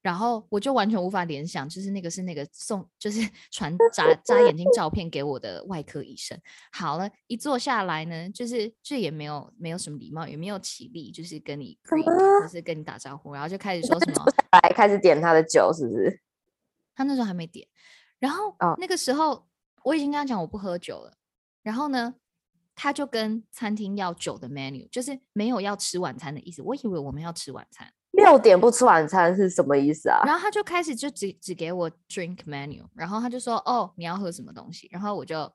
[0.03, 6.39] 然后我就完全无法联想，就是那个是那个送，就是 传 眨眨眼睛照片给我的外科医生。
[6.71, 14.23] 好了，一坐下来呢，就是这也没有没有什么礼貌，也没有起立，就是跟你 greet，就是跟你打招呼，然后就开始说什么，
[14.61, 16.21] 来开始点他的酒，是不是？
[16.93, 17.67] 他那时候还没点，
[18.19, 19.47] 然后那个时候
[19.83, 21.15] 我已经跟他讲我不喝酒了，
[21.63, 22.13] 然后呢，
[22.75, 26.61] 他就跟餐厅要酒的 menu，就是没有要吃晚餐的意思。
[26.61, 27.91] 我以为我们要吃晚餐。
[28.11, 30.21] 六点不吃晚餐是什么意思啊？
[30.25, 35.49] 然后他就开始就只只给我 drink menu，然后他就说哦你要喝什么东西，然后我就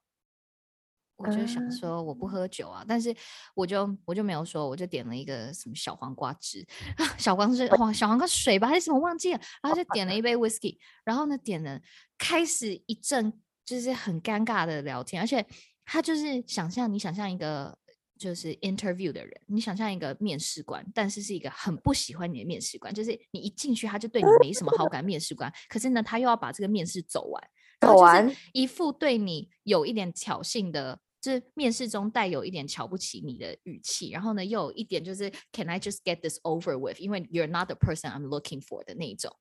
[1.16, 3.14] 我就想说我不喝酒啊，但是
[3.54, 6.66] 我就我就没有说，我就点了一个什么小黄瓜汁，
[7.18, 11.78] 小黄是黄小黄瓜水吧还是什么忘记了，然后就点了一杯 whiskey，然后呢点了
[12.16, 13.32] 开始一阵
[13.66, 15.46] 就是很尴尬的聊天，而且
[15.86, 17.78] 他就是想象你想象一个。
[18.18, 36.98] 就是 interview 的人，你想象一个面试官，但是是一个很不喜欢你的面试官，就是你一进去他就对你没什么好感，面试官，可是呢他又要把这个面试走完，走完一副对你有一点挑衅的，就是面试中带有一点瞧不起你的语气，然后呢又有一点就是 Can I just get this over with？
[36.98, 39.36] 因为 You're not the person I'm looking for 的那种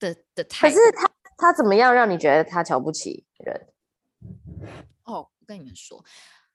[0.00, 0.68] 的的态。
[0.68, 3.68] 可是他他怎么样让你觉得他瞧不起人？
[5.04, 6.02] 哦，我跟你们说。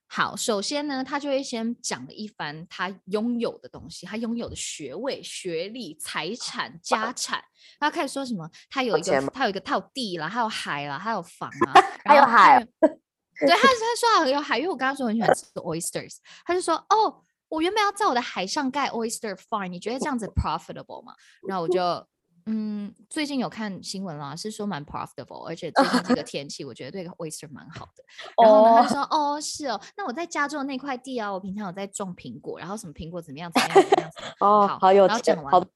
[0.09, 7.43] 好，首先呢，他就会先讲了一番他拥有的东西，他拥有的学位、学历、财产、家产。
[7.77, 8.49] 他开始说什么？
[8.69, 11.73] 他有一个，他有一个，他有地了，还有海了，还有房啊，
[12.07, 12.65] 还有海。
[12.79, 21.13] 对，他 他说有海，因为我刚刚说很喜欢吃 oysters，他就说哦，我原本要在我的海上盖 oyster farm，你觉得这样子 profitable 吗？
[21.45, 22.07] 然后我就。
[22.47, 28.03] 嗯，最近有看新闻啦，是说蛮 profitable，而且最近这个 天气，我觉得对 oyster 蛮好的。
[28.41, 34.11] 然后呢，他就说，哦，是哦，那我在加州那块地啊，我平常有在种苹果，然后什么苹果怎么样怎么样怎么样。
[34.39, 35.69] 哦，好有钱，好多。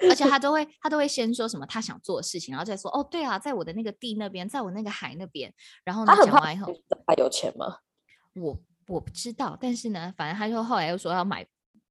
[0.00, 5.54] 而且他 都会，他都会先说什么他想做的事情，然后再说，哦，对啊，在我的那个地那边，在我那个海那边。
[5.84, 6.72] 然后呢，讲完以后，
[7.06, 7.76] 他有钱吗？
[8.34, 11.46] 我我不知道，但是呢，反正他就后来又说要买。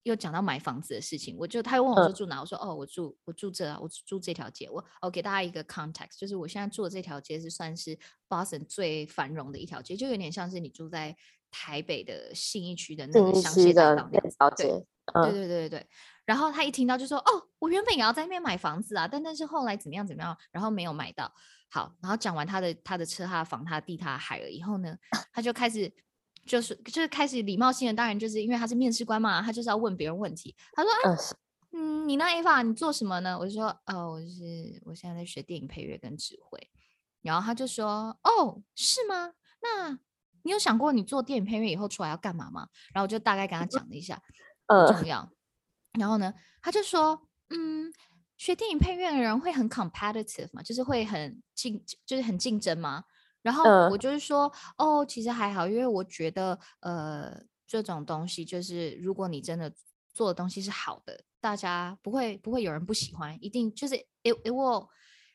[0.10, 4.69] 又讲到买房子的事情，我就他又问我说住哪，我说哦，我住我住这啊，我住这条街。
[4.69, 11.15] 我我给大家一个 context，就是我现在住的这条街是算是 Boston 最繁荣的一条街，就有点像是你住在
[11.52, 14.86] 台北的信义区的那个香榭大道那条街。
[15.13, 15.88] 对对对对对。
[16.26, 21.32] 然后他一听到就说哦，我原本也要在那边买房子啊，但但是后来怎么样怎么样，然后没有买到。
[21.69, 24.98] 好，然后讲完他的他的车、他的房、他的地、他的海了以后呢，
[25.32, 25.93] 他就开始。
[26.49, 30.55] 就是就是开始礼貌性的，当然就是因为他是面试官嘛，他就是要问别人问题。
[30.73, 30.91] 他说
[31.71, 36.59] ：“嗯，你那 A 法你做什么呢？”我就说：“哦，我是我现在在学电影配乐跟指挥。”
[37.21, 39.33] 然后他就说：“哦，是吗？
[39.62, 39.99] 那
[40.41, 44.19] 你有想过你做电影配乐以后出来要干嘛吗？”然后我就大概跟他讲了一下，
[44.65, 45.29] 呃重要。
[45.99, 46.33] 然后呢，
[46.63, 47.93] 他就说：“嗯，
[48.38, 53.03] 学电影配乐的人会很 competitive 嘛，就是会很竞，就是很竞争吗？”
[53.41, 59.73] 然后我就是说，哦，其实还好，因为我觉得，呃，这种东西就是，如果你真的
[60.13, 64.89] 做的东西是好的，大家不会不会有人不喜欢，一定就是 it it will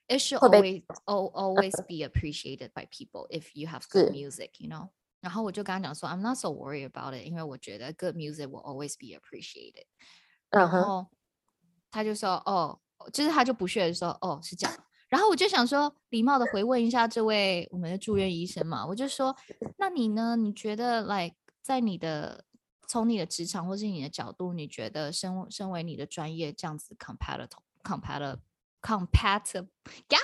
[0.06, 4.90] it should always always be appreciated by people if you have good music, you know。
[5.20, 9.86] 然后我就跟他讲说，I'm not so worried about it，因为我觉得 good music will always be appreciated。
[10.50, 11.06] 然后
[11.90, 12.78] 他就说，哦，
[13.10, 14.83] 就是他就不屑的说，哦，是这样。
[15.14, 19.36] 然后我就想说，礼貌的回问一下这位我们的住院医生嘛，我就说，
[19.78, 20.34] 那你呢？
[20.34, 22.44] 你觉得来在你的
[22.88, 27.48] 从你的职场或是你的角度，你觉得身身为你的专业这样子 competitive
[27.84, 28.40] competitive
[28.82, 29.68] competitive
[30.10, 30.18] 呀？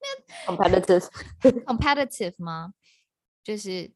[0.00, 1.10] 那 competitive
[1.66, 2.72] competitive 吗？
[3.44, 3.92] 就是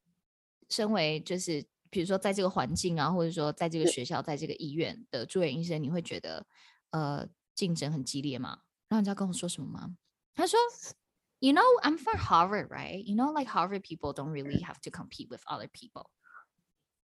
[0.68, 6.44] 身为就是比如说在这个环境啊，或者说在这个学校，在这个医院的住院医生，你会觉得
[6.90, 8.58] 呃竞争很激烈吗？
[8.90, 9.96] 然后人家跟我说什么吗？
[10.36, 10.58] 他说
[11.40, 13.02] ，You know, I'm from Harvard, right?
[13.02, 16.10] You know, like Harvard people don't really have to compete with other people.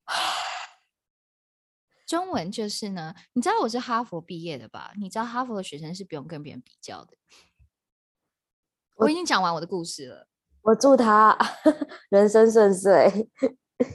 [2.06, 4.92] 中文就是呢，你知道我是哈佛毕业的吧？
[4.98, 7.16] 你知道哈佛的学生是不用跟别人比较的。
[8.96, 10.28] 我已经讲完我的故事了。
[10.60, 11.36] 我祝他
[12.10, 13.30] 人生顺遂。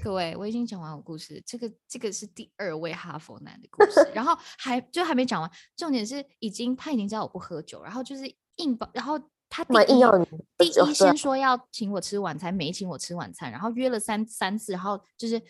[0.03, 1.41] 各位，我已经讲完我故事。
[1.45, 5.49] 这个这个是第二位哈佛男的故事，然后还就还没讲完。
[5.77, 8.23] 重点是已经他已经知道我不喝酒，然后就是。
[8.59, 9.19] 硬包，然后
[9.49, 10.11] 他第一要
[10.57, 15.41] 第一先说要请我吃晚餐，没请我吃晚餐，然后约了三三次，然后就是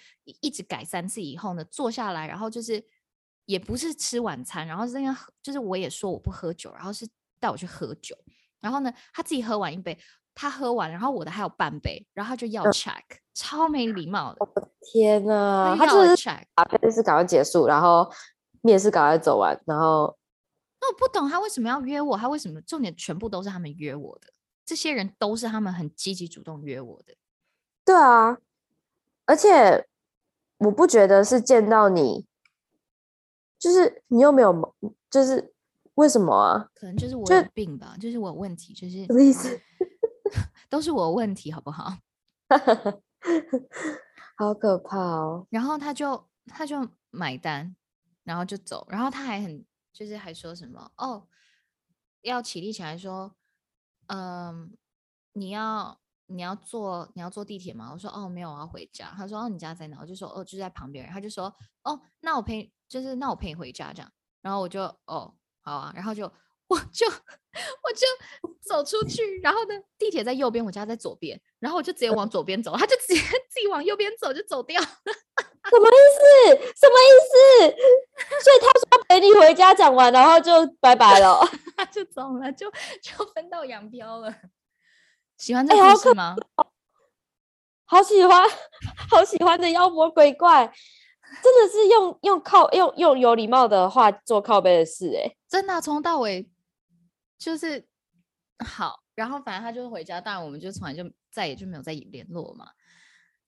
[0.41, 2.83] 一直改三次以后呢，坐下来，然后就是
[3.45, 7.07] 也不是吃晚餐，然后是那样，就是我也说我不喝酒，然后是
[7.39, 8.15] 带我去喝酒，
[8.61, 9.97] 然后呢他自己喝完一杯，
[10.35, 13.01] 他喝完，然后我的还有半杯，然后他就要 check，
[13.33, 18.09] 超没礼貌的，我的天呐，他就是 check，啊，就是赶快结束，然后
[18.61, 20.15] 面试赶快走完，然后
[20.81, 24.31] 那我不懂他为什么要约我，他为什么重点全部都是他们约我的，
[24.65, 27.15] 这些人都是他们很积极主动约我的。
[27.85, 28.37] 对啊，
[29.25, 29.87] 而且
[30.57, 32.25] 我不觉得是见到你，
[33.57, 34.75] 就是你又没有，
[35.09, 35.53] 就是
[35.95, 36.69] 为什么啊？
[36.75, 39.59] 可能就是我有病吧，就是我有问题，就是什么意思？
[40.69, 41.97] 都是我有问题，好不好？
[44.37, 45.45] 好可怕哦！
[45.49, 47.75] 然后他就他就买单，
[48.23, 51.27] 然后就走，然后他还很就是还说什么哦，
[52.21, 53.35] 要起立起来说，
[54.07, 54.77] 嗯，
[55.33, 57.91] 你要你要坐你要坐地铁吗？
[57.93, 59.13] 我说哦没有，我要回家。
[59.15, 59.97] 他说哦你家在哪？
[60.01, 61.07] 我就说哦就在旁边。
[61.09, 64.11] 他就说哦那我陪就是那我陪你回家这样。
[64.41, 66.31] 然后我就哦好啊，然后就
[66.67, 67.05] 我就
[67.83, 68.05] 我就
[68.61, 74.81] 走出去，然后呢地铁在右边，我家在左边，然后我就直接往左边走，他就直接自己往右边走就走掉。
[74.81, 76.71] 什么意思？
[76.75, 77.33] 什么意思？
[78.43, 81.41] 所以他说陪你回家，讲完然后就拜拜了。
[81.91, 82.69] 就走了，就
[83.01, 84.31] 就分道扬镳了。
[85.35, 86.35] 喜欢这个故事吗？
[87.85, 88.47] 好喜欢，
[89.09, 90.71] 好喜欢的妖魔鬼怪，
[91.41, 96.47] 真的是用用靠用用有礼貌的话做靠背的事、欸，真的啊从头到尾
[97.39, 97.87] 就是
[98.63, 102.67] 好，然后反正他就回家，当然我们就从来就再也就没有再联络嘛。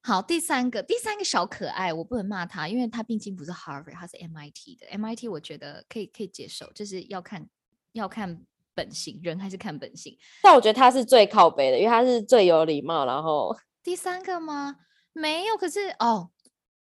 [0.04, 4.88] 好，第三个第三个小可爱，我不能骂他，因为他毕竟不是 Harvard，他是 MIT 的。
[4.98, 7.48] MIT 我觉得可以可以接受，就是要看
[7.92, 10.18] 要看本性，人还是看本性。
[10.42, 14.78] 但我觉得他是最靠背的，因为他是最有礼貌，然后第三个吗？
[15.14, 16.32] 没有，可是哦，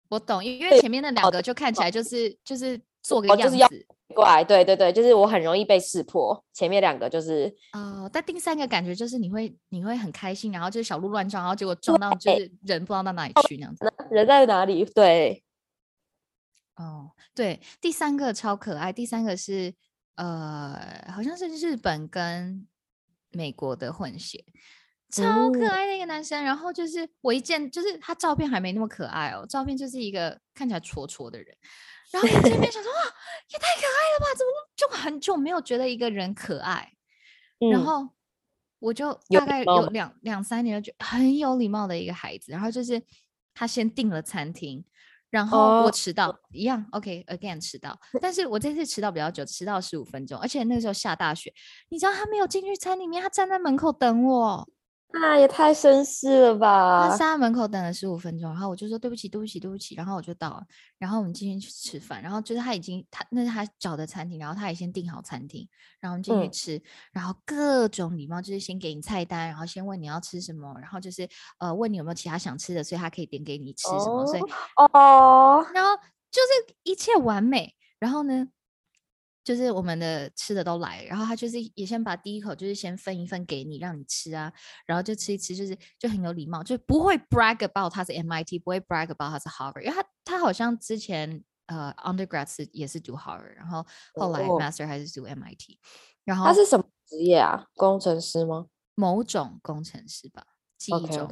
[0.10, 6.46] 我懂，因因为前面那两个就看起来就是就是做个样哦就是要子怪，对对对，就是我很容易被识破。
[6.54, 13.92] 前面两个就是哦，但第三个感觉就是你会你会很开心，然后就是小鹿乱撞，然后结果撞到就是人不知道到哪里去那样子。
[14.12, 14.86] 人在哪里？
[14.86, 15.44] 对，
[16.76, 19.74] 哦，对，第三个超可爱，第三个是
[20.16, 22.68] 呃，好像是日本跟
[23.32, 24.46] 美国的混血，
[25.10, 26.44] 超可嗯爱的一个男生。
[26.44, 31.58] 然后就是我一见，就是他照片还没那么可爱哦，照片就是一个看起来挫挫的人。
[32.16, 33.00] 然后一见面想说哇，
[33.50, 36.94] 也太可爱了吧，怎么就很久没有觉得一个人可爱？
[37.60, 38.10] 然嗯后
[38.80, 42.52] 我就大概有两两三年，就很有礼貌的一个孩子。
[42.52, 43.02] 然后就是
[43.54, 44.86] 他先订了餐厅，
[45.30, 48.00] 然后我哦迟到一样，OK，again、迟到。
[48.22, 51.54] 但是我这次迟到比较久，迟到十五分钟，而且那个时候下大雪，
[51.90, 54.70] 你知道他没有进去餐里面，他站在门口等我。
[55.22, 57.10] 那也太绅士了他吧。
[57.10, 57.18] 他！
[57.18, 60.64] 在门口等了十五分钟，然后我就说对不起，对不起，对不起，然后我就到了，
[60.98, 65.68] 然后我们今天去吃饭，然后就是他已经他那是他找的餐厅，然后他也先订好餐厅，
[66.00, 66.52] 然后我们进去嗯。
[66.52, 71.28] 吃，然后各种礼貌就是先给你菜单，然后先问你要吃什么，然后就是
[71.60, 74.42] 呃问你有没有其他想吃的，所以他可以点给你吃什么，所以
[74.94, 75.96] 哦，然后
[76.32, 78.48] 就是一切完美，然后呢，
[79.46, 84.52] 就是我们的吃的都来，然后他就是也先把第一口就是先分一份给你，让你吃啊，
[84.88, 94.60] 然后就吃一吃，就是就很有礼貌，就不会 brag about 他是 MIT，不会 brag about 他是 Harvard，因为他他好像之前呃 undergrad 是也是读 Harvard，然后后来哦。
[94.60, 95.78] master 还是读 MIT，
[96.24, 97.68] 然后他是什么职业啊？
[97.76, 98.66] 工程师吗？
[98.96, 100.44] 某种工程师吧，
[100.76, 101.30] 记忆中。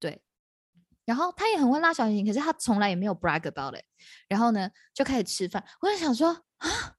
[0.00, 0.20] 对，
[1.04, 3.84] 然后他也很会拉小提琴，可是他从来也没有 brag about it。
[4.28, 6.96] 然后呢，就开始吃饭，我就想说啊，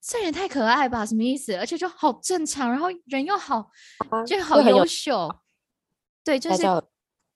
[0.00, 1.54] 这人也太可爱吧，什么意思？
[1.56, 3.70] 而且就好正常，然后人又好，
[4.10, 5.28] 啊就好优秀，
[6.24, 6.62] 对，就是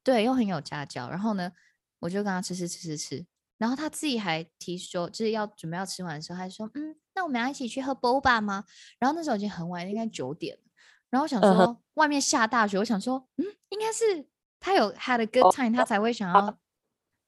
[0.02, 1.10] 对，又很有家教。
[1.10, 1.52] 然后呢，
[1.98, 3.26] 我就跟他吃吃吃吃吃，
[3.58, 8.64] 然后他自己还提说，就是要准备要吃完的时候，他就说，嗯，那我们要一起去喝 boba 吗？
[8.98, 10.62] 然后那时候已经很晚，应该九点了。
[11.10, 14.26] 然后我想说，外面下大雪，我想说，嗯，应该是
[14.64, 16.50] 他有 had a 哦 good time，他才会想要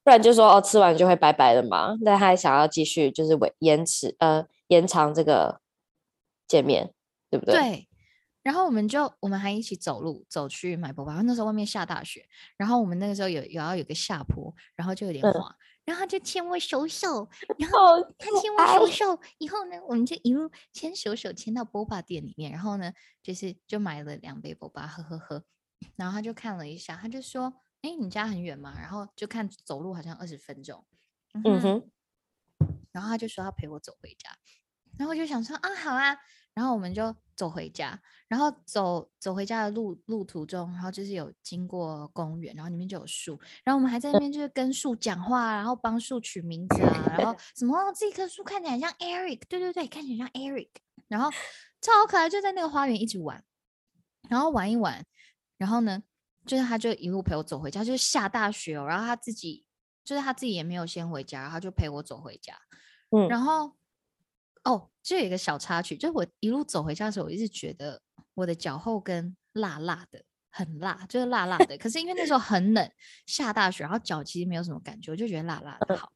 [0.02, 1.94] 不然就说哦，吃完就会拜拜了嘛。
[2.00, 5.60] 那他还想要继续，就是维延迟呃延长这个
[6.48, 6.94] 见面，
[7.28, 7.54] 对不对？
[7.54, 7.88] 对。
[8.42, 25.42] 然后我们就我们还一起走路走去买然后那时候外面下大雪，然后我们那个时候有有要有个下坡，然后就有点嗯滑，然后他就牵我手手，然后哦，他牵我手手以后呢，我们就一路牵手手牵到 boba 店里面，然后呢，就是就买了两杯 boba 喝喝喝，
[25.96, 27.52] 然后他就看了一下，他就说
[27.82, 30.84] ：“哎，你家很远吗？”然后就看走路好像二十分钟，
[31.44, 31.90] 嗯哼，
[32.92, 34.30] 然后他就说要陪我走回家，
[34.98, 36.16] 然后我就想说啊好啊，
[36.54, 50.70] 然后我们就走回家，然后走走回家的路路途中，然后就是有经过公园，然后里面就有树，然后我们还在那边就是跟树讲话，然后帮树取名字啊，然后什么、哦、这棵树看起来很像 Eric，对对对，看起来像 Eric，
[51.08, 51.30] 然后
[51.82, 53.44] 超可爱，就在那个花园一直玩，
[54.30, 55.04] 然后玩一玩，
[55.56, 56.02] 然后呢，
[56.44, 59.64] 就是他就一路陪我走回家，就是下大雪哦，然后他自己
[60.04, 62.56] 就是他自己也没有先回家，然后他就陪我走回家。
[63.10, 63.76] 嗯然后
[64.64, 68.02] 哦，就有一个小插曲，就是我一路走回家的时候，我一直觉得
[68.34, 71.78] 我的脚后跟辣辣的，很辣，就是辣辣的。
[71.78, 72.90] 可是因为那时候很冷，
[73.26, 76.12] 下大雪，然后脚其实没有什么感觉，我就觉得辣辣的好。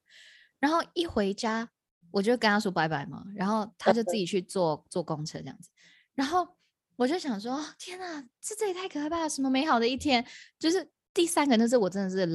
[0.59, 1.70] 然后一回家，
[2.11, 5.70] 我就跟他说拜拜嘛，然后他就自己去坐坐公车这样子。
[6.14, 6.57] 然后
[7.01, 9.28] 我就想说，哦天哪，这这也太可怕了！
[9.28, 10.22] 什么美好的一天？
[10.59, 12.26] 就是第三个，那是我真的是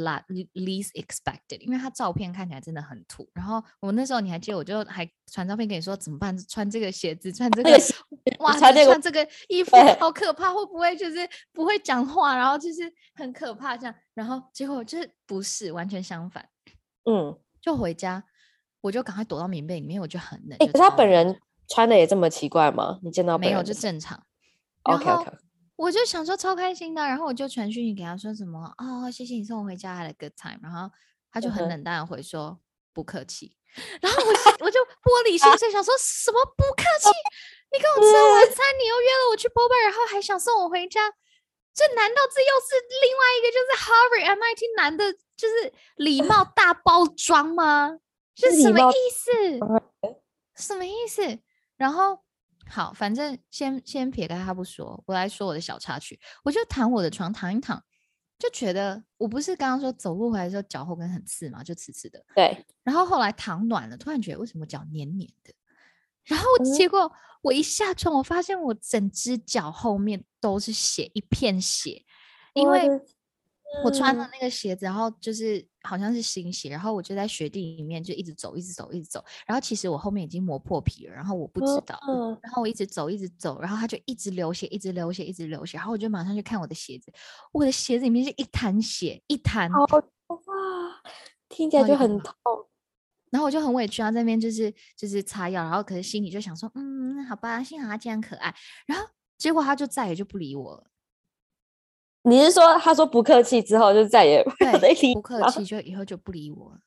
[0.56, 3.30] least expected，因为他照片看起来真的很土。
[3.36, 6.36] 然后我那时候你还记得，我就还传照片给你说怎么办？
[6.48, 7.94] 穿这个鞋子，穿这个那个鞋
[8.40, 10.52] 袜子，穿这个衣 服，好可怕！
[10.52, 13.94] 会不会就是不会讲话，然后就是很可怕这样？
[14.16, 16.44] 然后结果就是不是，完全相反。
[17.08, 18.24] 嗯，就回家，
[18.82, 20.58] 我就赶快躲到棉被里面，我就很冷。
[20.58, 21.40] 可是他本人
[21.70, 22.98] 穿的也这么奇怪吗？
[23.04, 24.24] 你见到没有，就正常。
[24.86, 25.32] 然 OK 后 OK，
[25.76, 30.60] 我就想说超开心的，然后我就传讯息给他说什么哦，谢谢你送我回家，had a good time。
[30.62, 30.90] 然后
[31.32, 32.60] 他就很冷淡的回说
[32.94, 33.58] 不客气。
[34.02, 37.10] 然后我心我就玻璃心碎，想说什么不客气？
[37.74, 41.12] 你跟我吃了晚餐，你又约了我去波波，然后还想送我回家，
[41.74, 48.00] 这难道这又是另外一个就是 Harvard MIT 男的，就是礼貌 大包装吗？
[48.38, 49.32] 是什么意思？
[50.56, 51.40] 什么意思？
[51.76, 52.24] 然后
[52.68, 56.20] 好，反正先先撇开他不说，我来说我的小插曲。
[56.44, 57.82] 我就躺我的床躺一躺，
[58.40, 62.24] 就觉得我不是刚刚说走路回来的时候脚后跟很刺嘛，就刺刺的。
[62.36, 65.54] 对，然后后来躺暖了，突然觉得为什么脚黏黏的？
[66.24, 67.12] 然后嗯结果
[67.44, 72.04] 我一下床，我发现我整只脚后面都是血，一片血，
[72.54, 72.90] 因为
[73.84, 79.24] 我穿了嗯那个鞋子，然后就是好像是新鞋，然后我就在雪地里面就一直走，一直走，一直走。
[79.46, 85.78] 然后其实我后面已经磨破皮了，然后我不知道，嗯然后我一直走，一直走，然后它就一直流血，一直流血，一直流血。
[85.78, 87.12] 然后我就马上去看我的鞋子，
[87.52, 89.72] 我的鞋子里面是一滩血，一滩。
[89.72, 91.02] 好痛啊，
[91.50, 92.34] 听起来就很痛。
[93.32, 98.56] 然后我就很委屈啊，在那边就是就是擦药，然后可是心里就想说，嗯，好吧，幸好他这样可爱。
[98.86, 99.06] 然后
[99.38, 100.88] 结果他就再也就不理我了，
[102.26, 104.50] 你是说他说不客气之后就再也不
[105.22, 106.80] 客气，就以后就不理我了，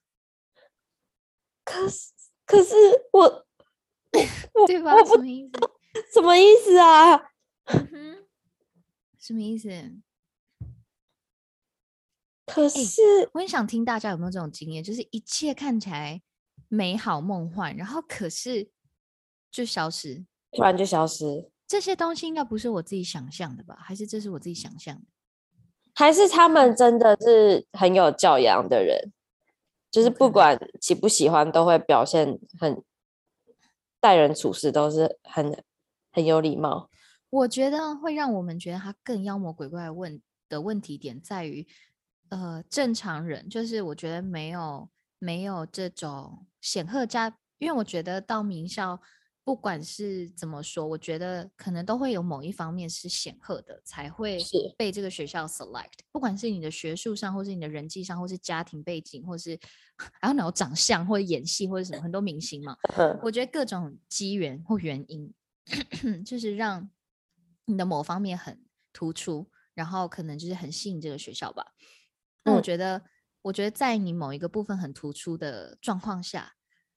[1.64, 2.10] 可是
[2.44, 2.74] 可是
[3.12, 3.22] 我
[4.54, 4.94] 我对吧？
[5.04, 5.52] 什么意思？
[6.12, 7.30] 什么意思啊？
[9.18, 9.68] 什么意思？
[12.46, 13.00] 可是
[13.34, 16.22] 我很想听大家有没有这种经验，就是一切看起来
[16.68, 18.70] 美好梦幻，然后可是
[19.50, 20.24] 就消失。
[20.52, 23.76] 突然就消失，这些东西应该不是我自己想象的吧？
[23.78, 25.06] 还是这是我自己想象的？
[25.98, 29.12] 还是他们真的是很有教养的人，
[29.90, 32.80] 就是不管喜不喜欢，都会表现很
[33.98, 35.60] 待人处事都是很
[36.12, 36.88] 很有礼貌。
[37.30, 41.66] 我觉得会让我们觉得他更妖魔鬼怪的问的问题点在于，
[42.28, 44.88] 呃，正常人就是我觉得没有
[45.18, 49.00] 没有这种显赫家，因为我觉得到名校，
[49.48, 56.00] 不管是怎么说，我觉得可能都会有某一方面是显赫的，才会是被这个学校 select。
[56.12, 59.58] 不管是你的学术上，或是你的人际上，或是家庭背景，或是
[60.20, 65.32] 还有哪长相，或者演戏，或者什么，很多明星嘛， 嗯我觉得各种机缘或原因，
[66.26, 66.90] 就是让
[67.64, 71.64] 你的某方面很突出，然后可能就是很吸引这个学校吧。
[72.44, 73.02] 那我嗯觉得，
[73.40, 76.52] 我觉得在你某一个部分很突出的状况下，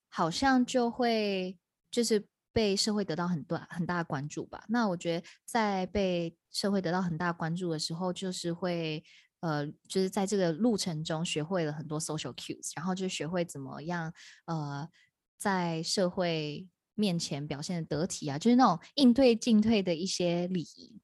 [0.10, 1.58] 好像就会
[1.90, 4.64] 就是被社会得到很多很大的关注吧。
[4.70, 9.04] 那我觉得在被社会得到很大关注的时候，就是会
[9.40, 14.14] 呃，就是在这个路程中学会了很多 social cues，然后就学会怎么样
[14.46, 14.88] 呃，
[15.38, 21.02] 在社会面前表现得得体啊，就是那种应对进退的一些礼仪。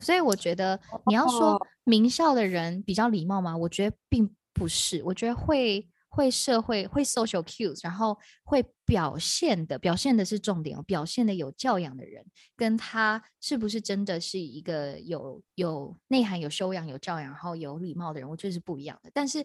[0.00, 3.56] 所以我觉得你要说哦名校的人比较礼貌吗？
[3.56, 12.24] 我觉得并不是，我觉得会会社会会 social cues，然后会表现的表现的是重点哦，表现的有教养的人，
[12.56, 19.10] 跟他是不是真的是一个有有内涵、有修养、有教养，然后有礼貌的人，我觉得是不一样的。
[19.12, 19.44] 但是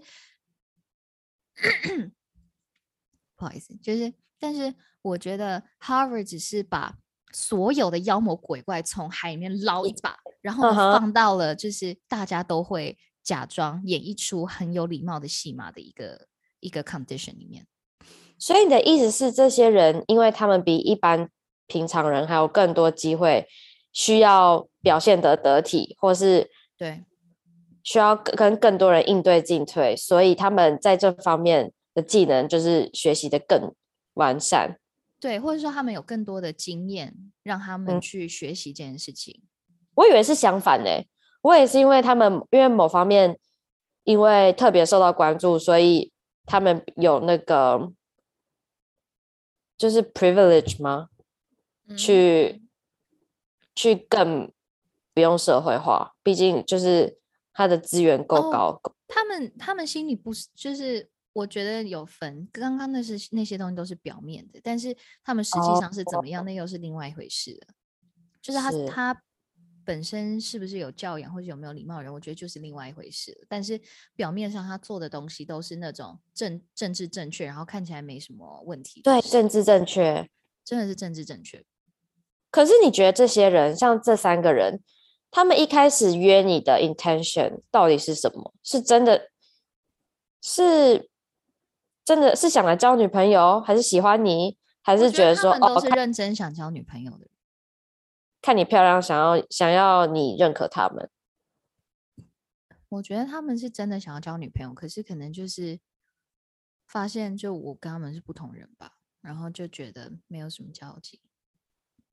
[3.35, 6.95] 不好意思，就是但是我觉得 Harvard 只是把
[7.33, 16.27] 所有的妖魔鬼怪从海里面捞一把，然后放到了就是大家都会假装演一出很有礼貌的戏码的一个
[16.59, 17.65] 一个 condition 里面。
[18.37, 21.29] 所以你的意思是，这些人因为他们比一般
[21.67, 23.47] 平常人还有更多机会，
[23.91, 27.03] 需要表现得得体，或是对，
[27.83, 33.73] 需要跟跟更多人应对进退，所以他们在这方面的技能就是学习的更
[34.13, 34.79] 完善。
[35.19, 39.41] 对，或者说他们有更多的经验，让他们嗯去学习这件事情。
[39.95, 40.89] 我以为是相反呢、
[41.41, 43.37] 我也是因为他们因为某方面
[44.05, 46.09] 因为特别受到关注，所以
[46.49, 47.93] 他们有那个
[49.77, 51.09] 就是 privilege 吗？
[51.87, 52.61] 嗯去
[53.73, 54.51] 去更
[55.13, 57.17] 不用社会化，毕竟就是
[57.53, 62.47] 他的资源够哦高，够他们他们心里不是，就是我觉得有分。
[62.51, 67.73] 刚刚那是那些东西都是表面的，但是他们实际上是怎么样，那又是另外一回事了。
[68.41, 69.21] 就是他是他
[69.89, 73.35] 本身是不是有教养或者有没有礼貌的人，我觉得就是另外一回事。
[73.49, 73.81] 但是
[74.15, 80.29] 表面上他做的东西都是那种政政治正确，然后看起来没什么问题对，政治正确。
[80.63, 81.65] 真的是政治正确。
[82.51, 84.79] 可是你觉得这些人，像这三个人，
[85.31, 88.53] 他们一开始约你的 intention 到底是什么？
[88.61, 89.31] 是真的
[90.43, 91.09] 是
[92.05, 97.29] 真的是想来交女朋友，还是喜欢你，还是觉得说哦，他们都是认真想交女朋友的人。
[98.41, 101.09] 看你漂亮，想要想要你认可他们？
[102.89, 105.79] 我觉得他们是真的想要交女朋友，可是可能就是
[106.87, 111.21] 发现，就我跟他们是不同人吧，然后就觉得没有什么交集。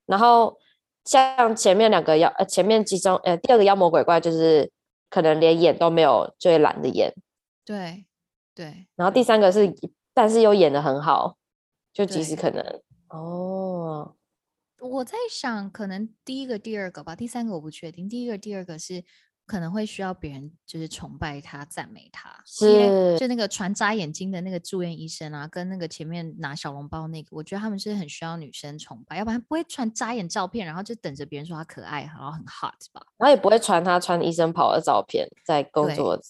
[0.05, 0.59] 然后
[1.03, 4.71] 像前面两个妖，呃，前面其中呃第二个妖魔鬼怪就是
[5.09, 7.13] 可能连演都没有，就会懒得演。
[7.65, 8.05] 对
[8.53, 9.73] 对，然后第三个是，
[10.13, 11.37] 但是又演的很好，
[11.91, 14.15] 就即使可能哦，
[14.79, 18.07] 我在想，可能第一个、第二个吧，第三个我不确定。
[18.07, 19.03] 第一个、第二个是
[19.45, 33.05] 可能会需要别人就是崇拜他、赞美他，是就那个传扎眼睛的那个住院医生啊，跟那个前面拿小笼包那个，我觉得他们是很需要女生崇拜，要不然不会传扎眼照片，然后就等着别人说他可爱，然后很 hot 吧。
[33.17, 36.21] 然后也不会传他穿医生袍的照片在工作。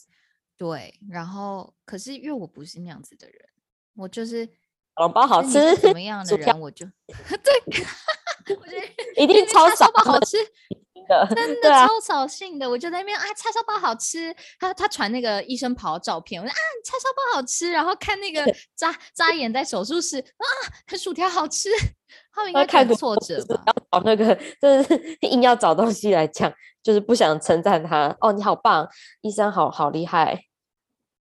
[0.55, 3.39] 对，然后可是因为我不是那样子的人，
[3.95, 7.75] 我就是小笼包好吃怎么样的人，我就 对，
[8.49, 8.87] 我觉得
[9.21, 10.37] 一定超少叉烧包好吃，
[11.07, 12.69] 的，真的超扫兴的。
[12.69, 14.35] 我就在那边啊，叉烧包好吃。
[14.59, 17.71] 他他传那个医生袍的照片，我说啊，叉烧包好吃。
[17.71, 18.43] 然后看那个
[18.75, 20.45] 扎扎眼在手术室啊，
[20.97, 21.69] 薯条好吃。
[22.31, 23.63] 他们应该看挫折吧？
[23.91, 26.51] 找那个就是硬要找东西来讲，
[26.83, 28.15] 就是不想称赞他。
[28.21, 28.87] 哦，你好棒，
[29.21, 30.43] 医生好好厉害。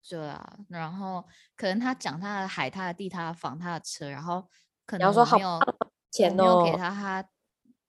[0.08, 1.26] 对啊，然后
[1.58, 4.48] 可能他讲他的海、他的地、他的房、他的车，然后
[4.86, 5.76] 可你要说好能没有棒
[6.24, 7.30] 没有给哦他他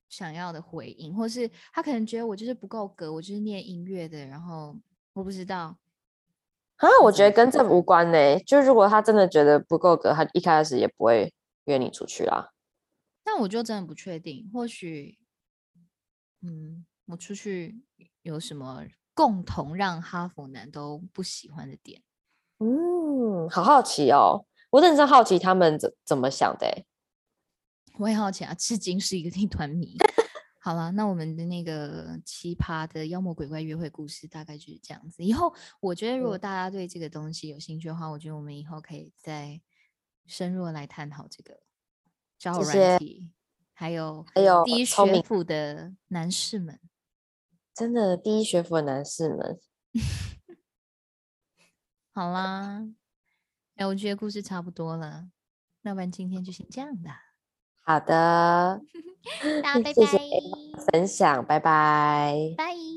[0.08, 4.76] 想要的回应，或是他可能觉得我就是不够格，我就是念音乐的，然后
[5.12, 5.76] 我不知道。
[6.76, 11.32] 啊，我觉得跟这无关呢、就如果他真的觉得不够格，他一开始也不会
[11.64, 12.52] 约你出去啦。
[13.24, 15.18] 但我就真的不确定，或许，
[16.42, 17.80] 嗯，我出去
[18.22, 22.02] 有什么共同让哈佛男都不喜欢的点？
[22.58, 26.86] 嗯，好好奇哦，我认真好奇他们怎怎么想的、欸。
[27.98, 29.96] 我也好奇啊，至今是一个 一团谜。
[30.60, 35.22] 好了，那我们的那个奇葩的妖魔鬼怪约会故事大概就是这样子。
[35.22, 39.60] 以后我觉得，如果嗯大家对这个东西有兴趣的话，我觉得我们以后可以再
[40.26, 41.60] 深入地来探讨这个
[42.36, 43.30] 交友谢谢软体，
[43.72, 46.80] 还有还有第一学府的男士们。
[47.72, 49.60] 真的，第一学府的男士们，
[52.10, 52.82] 好啦，
[53.76, 55.28] 哎，我觉得故事差不多了，
[55.82, 57.25] 那不然今天就先这样吧。
[57.86, 58.80] 好的，
[59.62, 60.24] 大家拜谢谢拜，
[60.92, 62.54] 分享，拜拜。
[62.56, 62.95] 拜。